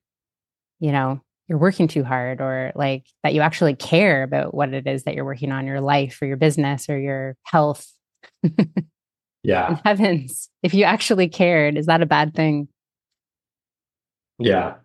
you 0.79 0.93
know, 0.93 1.19
you're 1.49 1.57
working 1.57 1.89
too 1.89 2.05
hard 2.05 2.39
or 2.39 2.71
like 2.73 3.05
that 3.23 3.33
you 3.33 3.41
actually 3.41 3.75
care 3.75 4.23
about 4.23 4.53
what 4.53 4.73
it 4.73 4.87
is 4.87 5.03
that 5.03 5.13
you're 5.13 5.25
working 5.25 5.51
on 5.51 5.67
your 5.67 5.81
life 5.81 6.19
or 6.21 6.25
your 6.25 6.37
business 6.37 6.89
or 6.89 6.97
your 6.97 7.35
health. 7.43 7.85
Yeah, 9.43 9.71
In 9.71 9.75
heavens, 9.83 10.49
if 10.63 10.73
you 10.73 10.85
actually 10.85 11.27
cared, 11.27 11.77
is 11.77 11.87
that 11.87 12.01
a 12.01 12.05
bad 12.05 12.33
thing? 12.33 12.69
yeah, 14.37 14.75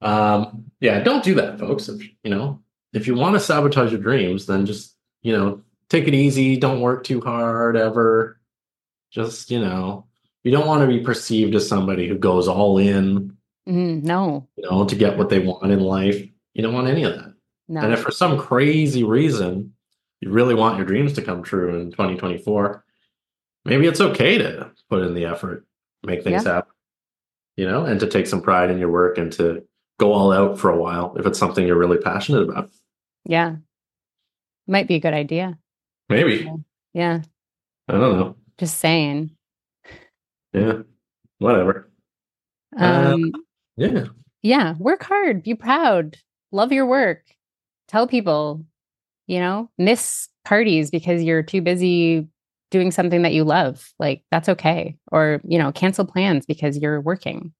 um, 0.00 0.64
yeah. 0.80 1.00
Don't 1.00 1.24
do 1.24 1.34
that, 1.34 1.58
folks. 1.58 1.88
If 1.88 2.02
you 2.22 2.30
know, 2.30 2.62
if 2.92 3.06
you 3.06 3.14
want 3.14 3.34
to 3.34 3.40
sabotage 3.40 3.92
your 3.92 4.00
dreams, 4.00 4.46
then 4.46 4.66
just 4.66 4.94
you 5.22 5.36
know, 5.36 5.62
take 5.88 6.06
it 6.06 6.14
easy. 6.14 6.56
Don't 6.56 6.80
work 6.80 7.04
too 7.04 7.20
hard 7.20 7.76
ever. 7.76 8.40
Just 9.10 9.50
you 9.50 9.60
know, 9.60 10.06
you 10.44 10.52
don't 10.52 10.66
want 10.66 10.82
to 10.82 10.86
be 10.86 11.00
perceived 11.04 11.54
as 11.54 11.68
somebody 11.68 12.08
who 12.08 12.18
goes 12.18 12.48
all 12.48 12.78
in. 12.78 13.36
Mm, 13.68 14.02
no, 14.02 14.48
You 14.56 14.64
know, 14.70 14.84
to 14.86 14.94
get 14.96 15.18
what 15.18 15.28
they 15.28 15.40
want 15.40 15.70
in 15.70 15.80
life. 15.80 16.24
You 16.54 16.62
don't 16.62 16.72
want 16.74 16.88
any 16.88 17.04
of 17.04 17.14
that. 17.14 17.34
no. 17.68 17.80
And 17.82 17.92
if 17.92 18.00
for 18.00 18.10
some 18.10 18.38
crazy 18.38 19.04
reason 19.04 19.74
you 20.20 20.30
really 20.30 20.54
want 20.54 20.78
your 20.78 20.86
dreams 20.86 21.12
to 21.14 21.22
come 21.22 21.42
true 21.42 21.78
in 21.78 21.90
2024, 21.90 22.84
maybe 23.66 23.86
it's 23.86 24.00
okay 24.00 24.38
to 24.38 24.70
put 24.88 25.02
in 25.02 25.12
the 25.14 25.26
effort, 25.26 25.66
make 26.02 26.24
things 26.24 26.44
happen, 26.44 26.72
you 27.56 27.66
know, 27.66 27.84
and 27.84 28.00
to 28.00 28.06
take 28.06 28.26
some 28.26 28.40
pride 28.40 28.70
in 28.70 28.78
your 28.78 28.90
work 28.90 29.18
and 29.18 29.30
to 29.34 29.62
go 29.98 30.12
all 30.12 30.32
out 30.32 30.58
for 30.58 30.70
a 30.70 30.76
while 30.80 31.14
if 31.18 31.26
it's 31.26 31.38
something 31.38 31.66
you're 31.66 31.78
really 31.78 31.98
passionate 31.98 32.48
about. 32.48 32.70
yeah. 33.24 33.56
Might 34.66 34.86
be 34.86 34.96
a 34.96 35.00
good 35.00 35.14
idea. 35.14 35.58
Maybe. 36.10 36.50
Yeah. 36.92 37.22
I 37.88 37.92
don't 37.92 38.18
know. 38.18 38.36
Just 38.58 38.78
saying. 38.80 39.30
Yeah. 40.52 40.80
Whatever. 41.38 41.90
Uh, 42.78 43.12
Um, 43.14 43.32
Yeah. 43.76 44.04
yeah. 44.42 44.74
Work 44.78 45.04
hard. 45.04 45.42
Be 45.42 45.54
proud. 45.54 46.16
Love 46.52 46.70
your 46.70 46.84
work. 46.84 47.22
Tell 47.88 48.06
people, 48.06 48.64
you 49.26 49.38
know, 49.40 49.70
miss 49.78 50.28
parties 50.44 50.90
because 50.90 51.22
you're 51.22 51.42
too 51.42 51.62
busy 51.62 52.28
doing 52.70 52.90
something 52.90 53.22
that 53.22 53.32
you 53.32 53.44
love. 53.44 53.90
Like 53.98 54.22
that's 54.30 54.50
okay. 54.50 54.96
Or, 55.10 55.40
you 55.44 55.56
know, 55.58 55.72
cancel 55.72 56.04
plans 56.04 56.44
because 56.44 56.76
you're 56.76 57.00
working. 57.00 57.54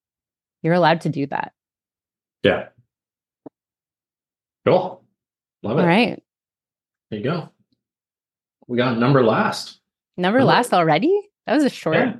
You're 0.62 0.75
allowed 0.75 1.00
to 1.02 1.09
do 1.09 1.26
that. 1.28 1.52
Yeah. 2.42 2.68
Cool. 4.66 5.04
Love 5.62 5.78
it. 5.78 5.83
All 5.83 5.87
right. 5.87 6.23
There 7.11 7.18
you 7.18 7.25
go. 7.25 7.49
We 8.66 8.76
got 8.76 8.99
number 8.99 9.25
last. 9.25 9.80
Number 10.16 10.45
last 10.45 10.73
already? 10.75 11.16
That 11.47 11.54
was 11.54 11.64
a 11.64 11.71
short, 11.71 11.97
Yeah. 11.97 12.14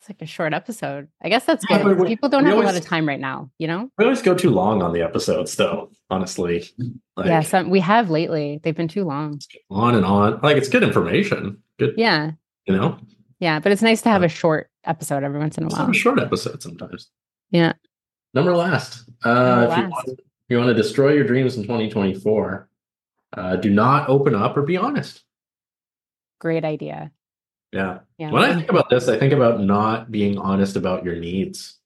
it's 0.00 0.08
like 0.08 0.20
a 0.22 0.26
short 0.26 0.52
episode. 0.52 1.08
I 1.22 1.28
guess 1.28 1.44
that's 1.44 1.64
good. 1.64 1.84
we- 1.98 2.06
People 2.08 2.28
don't 2.28 2.44
have 2.46 2.58
a 2.58 2.60
lot 2.62 2.76
of 2.76 2.84
time 2.84 3.06
right 3.06 3.20
now, 3.20 3.50
you 3.58 3.68
know? 3.68 3.90
We 3.98 4.04
always 4.04 4.22
go 4.22 4.34
too 4.34 4.50
long 4.50 4.82
on 4.82 4.92
the 4.92 5.02
episodes, 5.02 5.54
though, 5.54 5.90
honestly. 6.10 6.64
Like, 7.16 7.26
yeah, 7.26 7.40
some 7.42 7.70
we 7.70 7.80
have 7.80 8.10
lately. 8.10 8.60
They've 8.62 8.74
been 8.76 8.88
too 8.88 9.04
long. 9.04 9.40
on 9.70 9.94
and 9.94 10.04
on. 10.04 10.40
Like 10.42 10.56
it's 10.56 10.68
good 10.68 10.82
information. 10.82 11.62
Good, 11.78 11.94
Yeah. 11.96 12.32
you 12.66 12.74
know. 12.76 12.98
Yeah. 13.38 13.60
But 13.60 13.70
it's 13.72 13.82
nice 13.82 14.02
to 14.02 14.08
have 14.08 14.22
a 14.24 14.28
short 14.28 14.70
episode 14.84 15.22
every 15.22 15.38
once 15.38 15.56
in 15.58 15.64
a 15.64 15.68
while. 15.68 15.90
a 15.90 15.94
short 15.94 16.18
episode 16.18 16.62
sometimes. 16.62 17.10
Yeah. 17.50 17.74
Number 18.36 18.54
last. 18.54 19.08
Uh, 19.24 19.32
Number 19.32 19.72
if, 19.72 19.78
You 19.78 19.88
want, 19.88 20.08
if 20.08 20.24
you 20.50 20.58
want 20.58 20.68
to 20.68 20.74
destroy 20.74 21.12
your 21.14 21.24
dreams 21.24 21.56
in 21.56 21.62
2024, 21.62 22.68
uh, 23.32 23.56
do 23.56 23.70
not 23.70 24.10
open 24.10 24.34
up 24.34 24.56
or 24.58 24.62
be 24.62 24.76
honest. 24.76 25.22
Great 26.38 26.62
idea. 26.62 27.12
Yeah. 27.72 28.00
Yeah. 28.18 28.30
When 28.30 28.42
I 28.42 28.54
think 28.54 28.68
about 28.68 28.90
this, 28.90 29.08
I 29.08 29.18
think 29.18 29.32
about 29.32 29.60
not 29.62 30.10
being 30.10 30.36
honest 30.38 30.76
about 30.76 31.02
your 31.04 31.16
needs. 31.16 31.78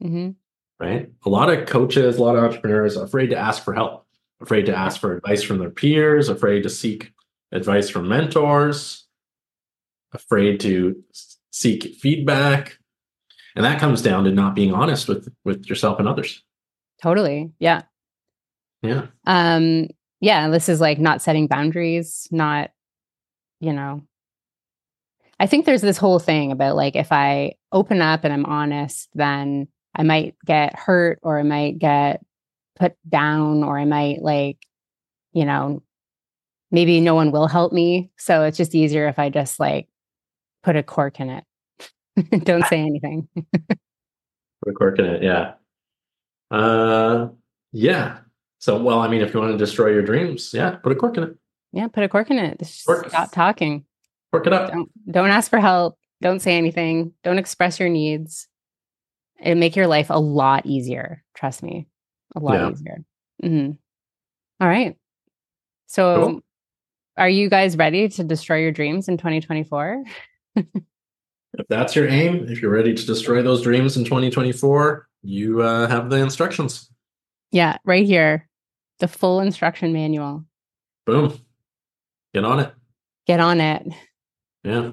hmm 0.00 0.30
Right. 0.78 1.10
A 1.26 1.28
lot 1.28 1.52
of 1.52 1.66
coaches, 1.66 2.18
a 2.18 2.22
lot 2.22 2.36
of 2.36 2.44
entrepreneurs 2.44 2.96
are 2.96 3.04
afraid 3.04 3.30
to 3.30 3.36
ask 3.36 3.64
for 3.64 3.74
help, 3.74 4.06
afraid 4.40 4.66
to 4.66 4.76
ask 4.76 5.00
for 5.00 5.16
advice 5.16 5.42
from 5.42 5.58
their 5.58 5.70
peers, 5.70 6.28
afraid 6.28 6.62
to 6.62 6.70
seek 6.70 7.12
advice 7.50 7.88
from 7.90 8.06
mentors, 8.06 9.04
afraid 10.12 10.60
to 10.60 11.02
seek 11.50 11.96
feedback. 11.96 12.77
And 13.56 13.64
that 13.64 13.80
comes 13.80 14.02
down 14.02 14.24
to 14.24 14.30
not 14.30 14.54
being 14.54 14.72
honest 14.72 15.08
with 15.08 15.28
with 15.44 15.66
yourself 15.66 15.98
and 15.98 16.08
others. 16.08 16.42
Totally. 17.02 17.52
Yeah. 17.58 17.82
Yeah. 18.82 19.06
Um, 19.26 19.88
yeah, 20.20 20.48
this 20.48 20.68
is 20.68 20.80
like 20.80 20.98
not 20.98 21.22
setting 21.22 21.46
boundaries, 21.46 22.28
not, 22.30 22.70
you 23.60 23.72
know, 23.72 24.02
I 25.40 25.46
think 25.46 25.64
there's 25.64 25.82
this 25.82 25.98
whole 25.98 26.18
thing 26.18 26.50
about 26.50 26.76
like 26.76 26.96
if 26.96 27.12
I 27.12 27.54
open 27.70 28.00
up 28.00 28.24
and 28.24 28.32
I'm 28.32 28.46
honest, 28.46 29.08
then 29.14 29.68
I 29.94 30.02
might 30.02 30.34
get 30.44 30.76
hurt 30.76 31.20
or 31.22 31.38
I 31.38 31.44
might 31.44 31.78
get 31.78 32.24
put 32.76 32.94
down 33.08 33.62
or 33.62 33.78
I 33.78 33.84
might 33.84 34.20
like, 34.20 34.58
you 35.32 35.44
know, 35.44 35.82
maybe 36.70 37.00
no 37.00 37.14
one 37.14 37.30
will 37.30 37.46
help 37.46 37.72
me. 37.72 38.10
So 38.18 38.44
it's 38.44 38.56
just 38.56 38.74
easier 38.74 39.06
if 39.08 39.18
I 39.18 39.30
just 39.30 39.60
like 39.60 39.88
put 40.64 40.76
a 40.76 40.82
cork 40.82 41.20
in 41.20 41.30
it. 41.30 41.44
Don't 42.44 42.64
say 42.66 42.80
anything. 42.80 43.28
put 43.34 44.68
a 44.68 44.72
cork 44.72 44.98
in 44.98 45.04
it, 45.04 45.22
yeah. 45.22 45.54
Uh 46.50 47.28
yeah. 47.72 48.18
So 48.58 48.80
well, 48.82 49.00
I 49.00 49.08
mean, 49.08 49.20
if 49.20 49.32
you 49.34 49.40
want 49.40 49.52
to 49.52 49.58
destroy 49.58 49.88
your 49.90 50.02
dreams, 50.02 50.52
yeah, 50.54 50.76
put 50.76 50.92
a 50.92 50.94
cork 50.94 51.16
in 51.16 51.24
it. 51.24 51.36
Yeah, 51.72 51.88
put 51.88 52.02
a 52.02 52.08
cork 52.08 52.30
in 52.30 52.38
it. 52.38 52.58
Just 52.58 52.86
Cork. 52.86 53.08
stop 53.08 53.30
talking. 53.30 53.84
Cork 54.32 54.46
it 54.46 54.52
up. 54.52 54.72
Don't 54.72 54.90
don't 55.10 55.30
ask 55.30 55.50
for 55.50 55.60
help. 55.60 55.98
Don't 56.20 56.40
say 56.40 56.56
anything. 56.56 57.12
Don't 57.22 57.38
express 57.38 57.78
your 57.78 57.88
needs. 57.88 58.48
It'll 59.40 59.58
make 59.58 59.76
your 59.76 59.86
life 59.86 60.10
a 60.10 60.18
lot 60.18 60.66
easier. 60.66 61.22
Trust 61.34 61.62
me, 61.62 61.86
a 62.34 62.40
lot 62.40 62.54
Yeah. 62.54 62.70
easier. 62.70 63.04
hmm 63.42 63.70
All 64.60 64.68
right. 64.68 64.96
So, 65.86 66.14
Cool. 66.24 66.40
are 67.16 67.28
you 67.28 67.48
guys 67.48 67.76
ready 67.76 68.08
to 68.08 68.24
destroy 68.24 68.58
your 68.58 68.72
dreams 68.72 69.08
in 69.08 69.16
2024? 69.16 70.02
If 71.54 71.66
that's 71.68 71.96
your 71.96 72.08
aim, 72.08 72.46
if 72.48 72.60
you're 72.60 72.70
ready 72.70 72.94
to 72.94 73.06
destroy 73.06 73.42
those 73.42 73.62
dreams 73.62 73.96
in 73.96 74.04
2024, 74.04 75.08
you 75.22 75.62
uh, 75.62 75.86
have 75.88 76.10
the 76.10 76.16
instructions. 76.16 76.90
Yeah, 77.50 77.78
right 77.84 78.04
here, 78.04 78.48
the 78.98 79.08
full 79.08 79.40
instruction 79.40 79.92
manual. 79.92 80.44
Boom. 81.06 81.38
Get 82.34 82.44
on 82.44 82.60
it. 82.60 82.74
Get 83.26 83.40
on 83.40 83.60
it. 83.60 83.86
Yeah. 84.62 84.90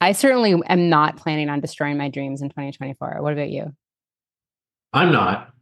I 0.00 0.12
certainly 0.12 0.60
am 0.68 0.90
not 0.90 1.16
planning 1.16 1.48
on 1.48 1.60
destroying 1.60 1.96
my 1.96 2.10
dreams 2.10 2.42
in 2.42 2.50
2024. 2.50 3.16
What 3.20 3.32
about 3.32 3.48
you? 3.48 3.74
I'm 4.92 5.10
not. 5.10 5.52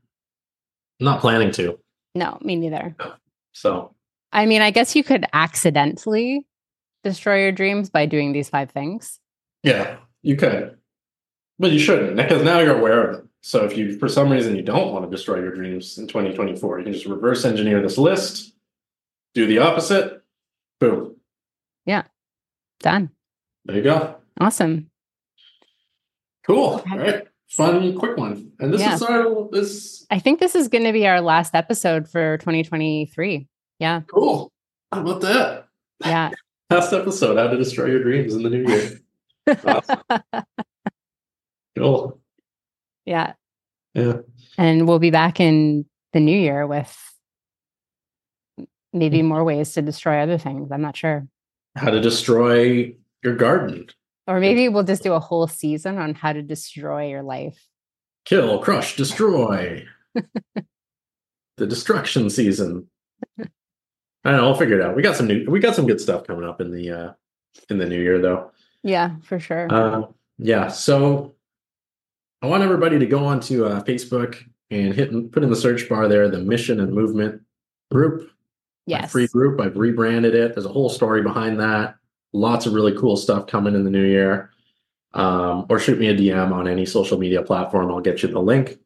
not 0.98 1.20
planning 1.20 1.52
to. 1.52 1.78
No, 2.14 2.38
me 2.40 2.56
neither. 2.56 2.96
So 3.52 3.94
I 4.32 4.46
mean, 4.46 4.62
I 4.62 4.72
guess 4.72 4.96
you 4.96 5.04
could 5.04 5.26
accidentally 5.32 6.44
destroy 7.04 7.42
your 7.42 7.52
dreams 7.52 7.88
by 7.88 8.06
doing 8.06 8.32
these 8.32 8.48
five 8.48 8.70
things. 8.70 9.20
yeah, 9.62 9.96
you 10.24 10.36
could. 10.36 10.76
But 11.58 11.70
you 11.70 11.78
shouldn't, 11.78 12.16
because 12.16 12.42
now 12.42 12.58
you're 12.58 12.76
aware 12.76 13.08
of 13.08 13.16
them. 13.16 13.28
So 13.42 13.64
if 13.64 13.76
you 13.76 13.98
for 13.98 14.08
some 14.08 14.30
reason 14.30 14.56
you 14.56 14.62
don't 14.62 14.92
want 14.92 15.04
to 15.04 15.10
destroy 15.14 15.36
your 15.36 15.54
dreams 15.54 15.98
in 15.98 16.08
2024, 16.08 16.78
you 16.78 16.84
can 16.84 16.92
just 16.92 17.06
reverse 17.06 17.44
engineer 17.44 17.80
this 17.82 17.98
list, 17.98 18.54
do 19.34 19.46
the 19.46 19.58
opposite, 19.58 20.22
boom. 20.80 21.16
Yeah, 21.86 22.04
done. 22.80 23.10
There 23.66 23.76
you 23.76 23.82
go. 23.82 24.16
Awesome. 24.40 24.90
Cool. 26.46 26.82
All 26.90 26.98
right. 26.98 27.26
Fun, 27.48 27.96
quick 27.96 28.16
one. 28.16 28.50
And 28.58 28.72
this 28.72 28.80
Yeah. 28.80 28.94
is 28.94 29.02
our 29.02 29.48
this 29.52 30.06
I 30.10 30.18
think 30.18 30.40
this 30.40 30.54
is 30.54 30.68
going 30.68 30.84
to 30.84 30.92
be 30.92 31.06
our 31.06 31.20
last 31.20 31.54
episode 31.54 32.08
for 32.08 32.38
2023. 32.38 33.46
Yeah. 33.78 34.00
cool. 34.12 34.50
How 34.92 35.00
about 35.02 35.20
that? 35.22 35.68
Yeah. 36.00 36.30
Last 36.70 36.92
episode, 36.92 37.36
how 37.36 37.48
to 37.48 37.56
destroy 37.56 37.86
your 37.86 38.02
dreams 38.02 38.34
in 38.34 38.42
the 38.42 38.48
new 38.50 38.66
year. 38.66 38.98
Cool. 41.76 42.20
yeah. 43.04 43.32
Yeah. 43.94 44.18
And 44.56 44.86
we'll 44.86 45.00
be 45.00 45.10
back 45.10 45.40
in 45.40 45.86
the 46.12 46.20
new 46.20 46.38
year 46.38 46.68
with 46.68 46.96
maybe 48.92 49.22
more 49.22 49.42
ways 49.42 49.72
to 49.72 49.83
destroy 49.83 50.20
other 50.20 50.38
things. 50.38 50.70
I'm 50.70 50.83
not 50.83 50.96
sure. 50.96 51.26
How 51.76 51.90
to 51.90 52.00
destroy 52.00 52.94
your 53.24 53.35
garden. 53.35 53.88
Or 54.26 54.40
maybe 54.40 54.68
we'll 54.68 54.85
just 54.85 55.02
do 55.02 55.12
a 55.12 55.20
whole 55.20 55.48
season 55.48 55.98
on 55.98 56.14
how 56.14 56.33
to 56.33 56.42
destroy 56.42 57.09
your 57.09 57.22
life. 57.22 57.66
Kill, 58.24 58.61
crush, 58.61 58.96
destroy. 58.96 59.85
the 61.57 61.66
destruction 61.66 62.30
season. 62.30 62.88
I 63.38 64.30
don't 64.30 64.37
know, 64.37 64.44
we'll 64.44 64.54
figure 64.54 64.80
it 64.80 64.87
out. 64.87 64.96
We 64.96 65.02
got 65.02 65.16
some 65.16 65.26
new 65.26 65.44
we 65.50 65.61
got 65.61 65.74
some 65.74 65.87
good 65.87 66.00
stuff 66.00 66.26
coming 66.26 66.48
up 66.48 66.61
in 66.61 66.70
the 66.70 66.90
uh 66.90 67.12
in 67.68 67.78
the 67.78 67.87
new 67.87 68.00
year 68.00 68.18
though. 68.18 68.52
Yeah, 68.85 69.16
for 69.23 69.40
sure. 69.40 69.66
Uh, 69.70 70.03
yeah, 70.38 70.68
so 70.68 71.35
I 72.42 72.47
want 72.47 72.62
everybody 72.62 72.99
to 72.99 73.07
go 73.07 73.25
onto 73.25 73.64
uh, 73.64 73.83
Facebook 73.83 74.37
and 74.70 74.94
hit 74.94 75.33
put 75.33 75.42
in 75.42 75.51
the 75.51 75.57
search 75.57 75.88
bar 75.88 76.07
there 76.07 76.29
the 76.29 76.38
mission 76.38 76.79
and 76.81 76.92
movement 76.92 77.40
group. 77.90 78.31
yes. 78.87 79.11
free 79.11 79.27
group. 79.27 79.61
I've 79.61 79.77
rebranded 79.77 80.35
it. 80.35 80.55
There's 80.55 80.66
a 80.66 80.73
whole 80.73 80.90
story 80.90 81.23
behind 81.23 81.59
that. 81.61 81.97
Lots 82.35 82.66
of 82.66 82.75
really 82.75 82.97
cool 82.97 83.16
stuff 83.16 83.47
coming 83.47 83.75
in 83.75 83.85
the 83.85 83.90
new 83.90 84.05
year. 84.05 84.51
Um, 85.14 85.66
or 85.70 85.79
shoot 85.79 85.99
me 85.99 86.09
a 86.09 86.16
DM 86.16 86.53
on 86.53 86.68
any 86.68 86.85
social 86.85 87.18
media 87.18 87.40
platform. 87.42 87.90
I'll 87.90 88.01
get 88.01 88.23
you 88.23 88.29
the 88.29 88.40
link. 88.40 88.79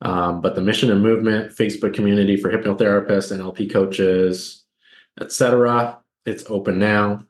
Um, 0.00 0.40
but 0.40 0.54
the 0.54 0.60
mission 0.60 0.90
and 0.90 1.02
movement 1.02 1.52
Facebook 1.52 1.92
community 1.92 2.36
for 2.36 2.50
hypnotherapists, 2.50 3.36
NLP 3.36 3.72
coaches, 3.72 4.64
etc. 5.20 5.98
It's 6.24 6.44
open 6.48 6.78
now. 6.78 7.24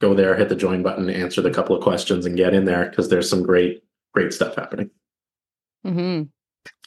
Go 0.00 0.14
there, 0.14 0.34
hit 0.34 0.48
the 0.48 0.56
join 0.56 0.82
button, 0.82 1.10
answer 1.10 1.42
the 1.42 1.50
couple 1.50 1.76
of 1.76 1.82
questions, 1.82 2.24
and 2.24 2.36
get 2.36 2.54
in 2.54 2.64
there 2.64 2.88
because 2.88 3.08
there's 3.10 3.28
some 3.28 3.42
great, 3.42 3.82
great 4.14 4.32
stuff 4.32 4.54
happening. 4.56 4.90
Mm-hmm. 5.86 6.22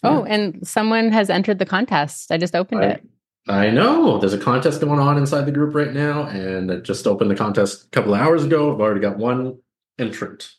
Oh, 0.04 0.24
and 0.26 0.68
someone 0.68 1.12
has 1.12 1.30
entered 1.30 1.60
the 1.60 1.66
contest. 1.66 2.32
I 2.32 2.38
just 2.38 2.56
opened 2.56 2.84
I, 2.84 2.88
it. 2.90 3.04
I 3.48 3.70
know 3.70 4.18
there's 4.20 4.34
a 4.34 4.40
contest 4.40 4.82
going 4.82 5.00
on 5.00 5.18
inside 5.18 5.46
the 5.46 5.52
group 5.52 5.76
right 5.76 5.94
now, 5.94 6.24
and 6.24 6.72
I 6.72 6.78
just 6.78 7.06
opened 7.06 7.30
the 7.30 7.36
contest 7.36 7.86
a 7.86 7.90
couple 7.90 8.14
of 8.16 8.20
hours 8.22 8.44
ago. 8.46 8.74
I've 8.74 8.82
already 8.82 9.00
got 9.02 9.18
one 9.18 9.60
entrant. 10.00 10.50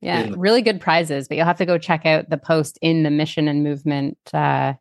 Yeah, 0.00 0.20
in- 0.22 0.40
really 0.40 0.62
good 0.62 0.80
prizes, 0.80 1.28
but 1.28 1.36
you'll 1.36 1.46
have 1.46 1.58
to 1.58 1.66
go 1.66 1.78
check 1.78 2.04
out 2.04 2.30
the 2.30 2.38
post 2.38 2.78
in 2.82 3.02
the 3.04 3.10
Mission 3.10 3.46
and 3.48 3.62
Movement 3.62 4.18
uh, 4.32 4.74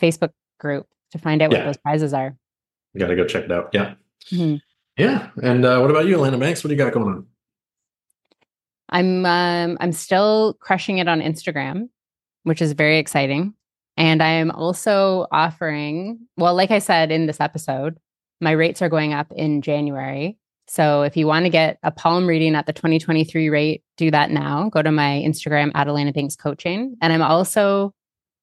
Facebook 0.00 0.30
group 0.60 0.86
to 1.12 1.18
find 1.18 1.42
out 1.42 1.50
Yeah. 1.50 1.58
what 1.58 1.64
those 1.66 1.76
prizes 1.78 2.12
are. 2.14 2.36
You 2.92 3.00
got 3.00 3.08
to 3.08 3.16
go 3.16 3.26
check 3.26 3.44
it 3.44 3.52
out. 3.52 3.70
Yeah, 3.72 3.94
Mhm. 4.30 4.60
Yeah. 4.96 5.30
And 5.42 5.64
uh, 5.64 5.78
what 5.80 5.90
about 5.90 6.06
you, 6.06 6.16
Alanna 6.16 6.38
Banks? 6.38 6.62
What 6.62 6.68
do 6.68 6.74
you 6.74 6.78
got 6.78 6.92
going 6.92 7.08
on? 7.08 7.26
I'm 8.90 9.26
um, 9.26 9.76
I'm 9.80 9.92
still 9.92 10.54
crushing 10.60 10.98
it 10.98 11.08
on 11.08 11.20
Instagram, 11.20 11.88
which 12.44 12.62
is 12.62 12.72
very 12.72 12.98
exciting. 12.98 13.54
And 13.96 14.22
I 14.22 14.30
am 14.30 14.50
also 14.50 15.26
offering, 15.32 16.18
well, 16.36 16.54
like 16.54 16.70
I 16.70 16.78
said 16.78 17.10
in 17.10 17.26
this 17.26 17.40
episode, 17.40 17.98
my 18.40 18.50
rates 18.50 18.82
are 18.82 18.88
going 18.88 19.12
up 19.12 19.32
in 19.34 19.62
January. 19.62 20.36
So 20.66 21.02
if 21.02 21.16
you 21.16 21.26
want 21.26 21.44
to 21.44 21.50
get 21.50 21.78
a 21.82 21.90
palm 21.90 22.26
reading 22.26 22.54
at 22.54 22.66
the 22.66 22.72
2023 22.72 23.50
rate, 23.50 23.82
do 23.96 24.10
that 24.10 24.30
now. 24.30 24.68
Go 24.70 24.82
to 24.82 24.90
my 24.90 25.22
Instagram 25.24 25.70
at 25.74 26.14
Banks 26.14 26.36
Coaching. 26.36 26.96
And 27.00 27.12
I'm 27.12 27.22
also 27.22 27.92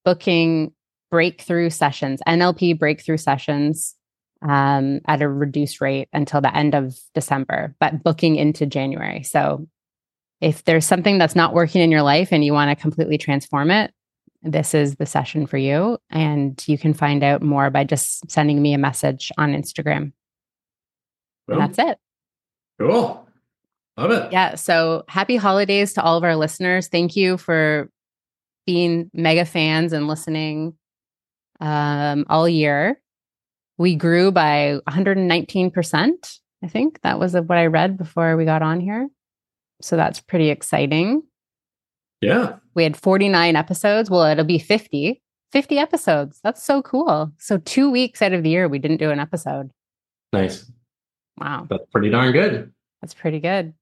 booking 0.05 0.73
breakthrough 1.09 1.69
sessions, 1.69 2.21
NLP 2.27 2.79
breakthrough 2.79 3.17
sessions 3.17 3.95
um, 4.41 5.01
at 5.07 5.21
a 5.21 5.29
reduced 5.29 5.81
rate 5.81 6.09
until 6.13 6.41
the 6.41 6.55
end 6.55 6.73
of 6.73 6.97
December, 7.13 7.75
but 7.79 8.03
booking 8.03 8.35
into 8.35 8.65
January. 8.65 9.23
So 9.23 9.67
if 10.39 10.63
there's 10.63 10.85
something 10.85 11.17
that's 11.17 11.35
not 11.35 11.53
working 11.53 11.81
in 11.81 11.91
your 11.91 12.01
life 12.01 12.29
and 12.31 12.43
you 12.43 12.53
want 12.53 12.75
to 12.75 12.81
completely 12.81 13.17
transform 13.17 13.69
it, 13.69 13.93
this 14.41 14.73
is 14.73 14.95
the 14.95 15.05
session 15.05 15.45
for 15.45 15.57
you. 15.57 15.99
And 16.09 16.61
you 16.67 16.77
can 16.77 16.93
find 16.93 17.23
out 17.23 17.43
more 17.43 17.69
by 17.69 17.83
just 17.83 18.29
sending 18.31 18.61
me 18.61 18.73
a 18.73 18.79
message 18.79 19.31
on 19.37 19.53
Instagram. 19.53 20.13
Well, 21.47 21.59
that's 21.59 21.77
it. 21.77 21.97
cool. 22.79 23.27
Love 23.97 24.11
it. 24.11 24.31
Yeah. 24.31 24.55
So 24.55 25.03
happy 25.07 25.35
holidays 25.35 25.93
to 25.93 26.01
all 26.01 26.17
of 26.17 26.23
our 26.23 26.35
listeners. 26.35 26.87
Thank 26.87 27.15
you 27.15 27.37
for 27.37 27.89
being 28.65 29.11
mega 29.13 29.45
fans 29.45 29.93
and 29.93 30.07
listening 30.07 30.75
um, 31.59 32.25
all 32.29 32.47
year. 32.47 33.00
We 33.81 33.95
grew 33.95 34.31
by 34.31 34.77
119%. 34.87 36.39
I 36.63 36.67
think 36.67 37.01
that 37.01 37.17
was 37.17 37.33
what 37.33 37.57
I 37.57 37.65
read 37.65 37.97
before 37.97 38.37
we 38.37 38.45
got 38.45 38.61
on 38.61 38.79
here. 38.79 39.09
So 39.81 39.95
that's 39.95 40.21
pretty 40.21 40.51
exciting. 40.51 41.23
Yeah. 42.21 42.57
We 42.75 42.83
had 42.83 42.95
49 42.95 43.55
episodes. 43.55 44.07
Well, 44.07 44.21
it'll 44.21 44.45
be 44.45 44.59
50. 44.59 45.19
50 45.51 45.77
episodes. 45.79 46.39
That's 46.43 46.61
so 46.61 46.83
cool. 46.83 47.31
So, 47.39 47.57
two 47.57 47.89
weeks 47.89 48.21
out 48.21 48.33
of 48.33 48.43
the 48.43 48.51
year, 48.51 48.67
we 48.67 48.77
didn't 48.77 48.97
do 48.97 49.09
an 49.09 49.19
episode. 49.19 49.71
Nice. 50.31 50.71
Wow. 51.39 51.65
That's 51.67 51.83
pretty 51.91 52.11
darn 52.11 52.33
good. 52.33 52.71
That's 53.01 53.15
pretty 53.15 53.39
good. 53.39 53.73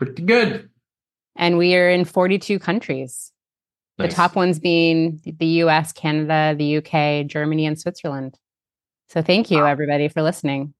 Pretty 0.00 0.24
good. 0.24 0.70
And 1.36 1.56
we 1.56 1.76
are 1.76 1.88
in 1.88 2.04
42 2.04 2.58
countries. 2.58 3.30
Nice. 3.96 4.10
The 4.10 4.16
top 4.16 4.34
ones 4.34 4.58
being 4.58 5.20
the 5.24 5.46
US, 5.62 5.92
Canada, 5.92 6.56
the 6.58 6.78
UK, 6.78 7.28
Germany, 7.28 7.64
and 7.64 7.78
Switzerland. 7.78 8.36
So, 9.08 9.22
thank 9.22 9.50
you, 9.50 9.66
everybody, 9.66 10.08
for 10.08 10.22
listening. 10.22 10.74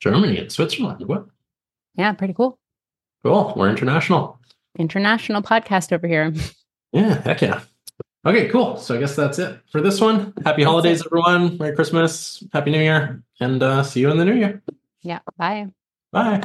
Germany 0.00 0.38
and 0.38 0.50
Switzerland. 0.50 1.06
What? 1.06 1.26
Yeah, 1.94 2.12
pretty 2.12 2.34
cool. 2.34 2.58
Cool. 3.22 3.52
We're 3.56 3.68
international. 3.70 4.38
international 4.78 5.42
podcast 5.42 5.92
over 5.92 6.06
here. 6.06 6.32
Yeah, 6.94 7.22
heck 7.22 7.40
yeah. 7.40 7.62
Okay, 8.26 8.48
cool. 8.50 8.76
So 8.76 8.94
I 8.94 9.00
guess 9.00 9.16
that's 9.16 9.38
it 9.38 9.58
for 9.70 9.80
this 9.80 9.98
one. 9.98 10.34
Happy 10.44 10.62
holidays, 10.62 11.02
everyone. 11.06 11.56
Merry 11.56 11.74
Christmas. 11.74 12.44
Happy 12.52 12.70
New 12.70 12.82
Year. 12.82 13.22
And 13.40 13.62
uh, 13.62 13.82
see 13.82 14.00
you 14.00 14.10
in 14.10 14.18
the 14.18 14.26
new 14.26 14.34
year. 14.34 14.62
Yeah. 15.00 15.20
Bye. 15.38 15.68
Bye. 16.12 16.42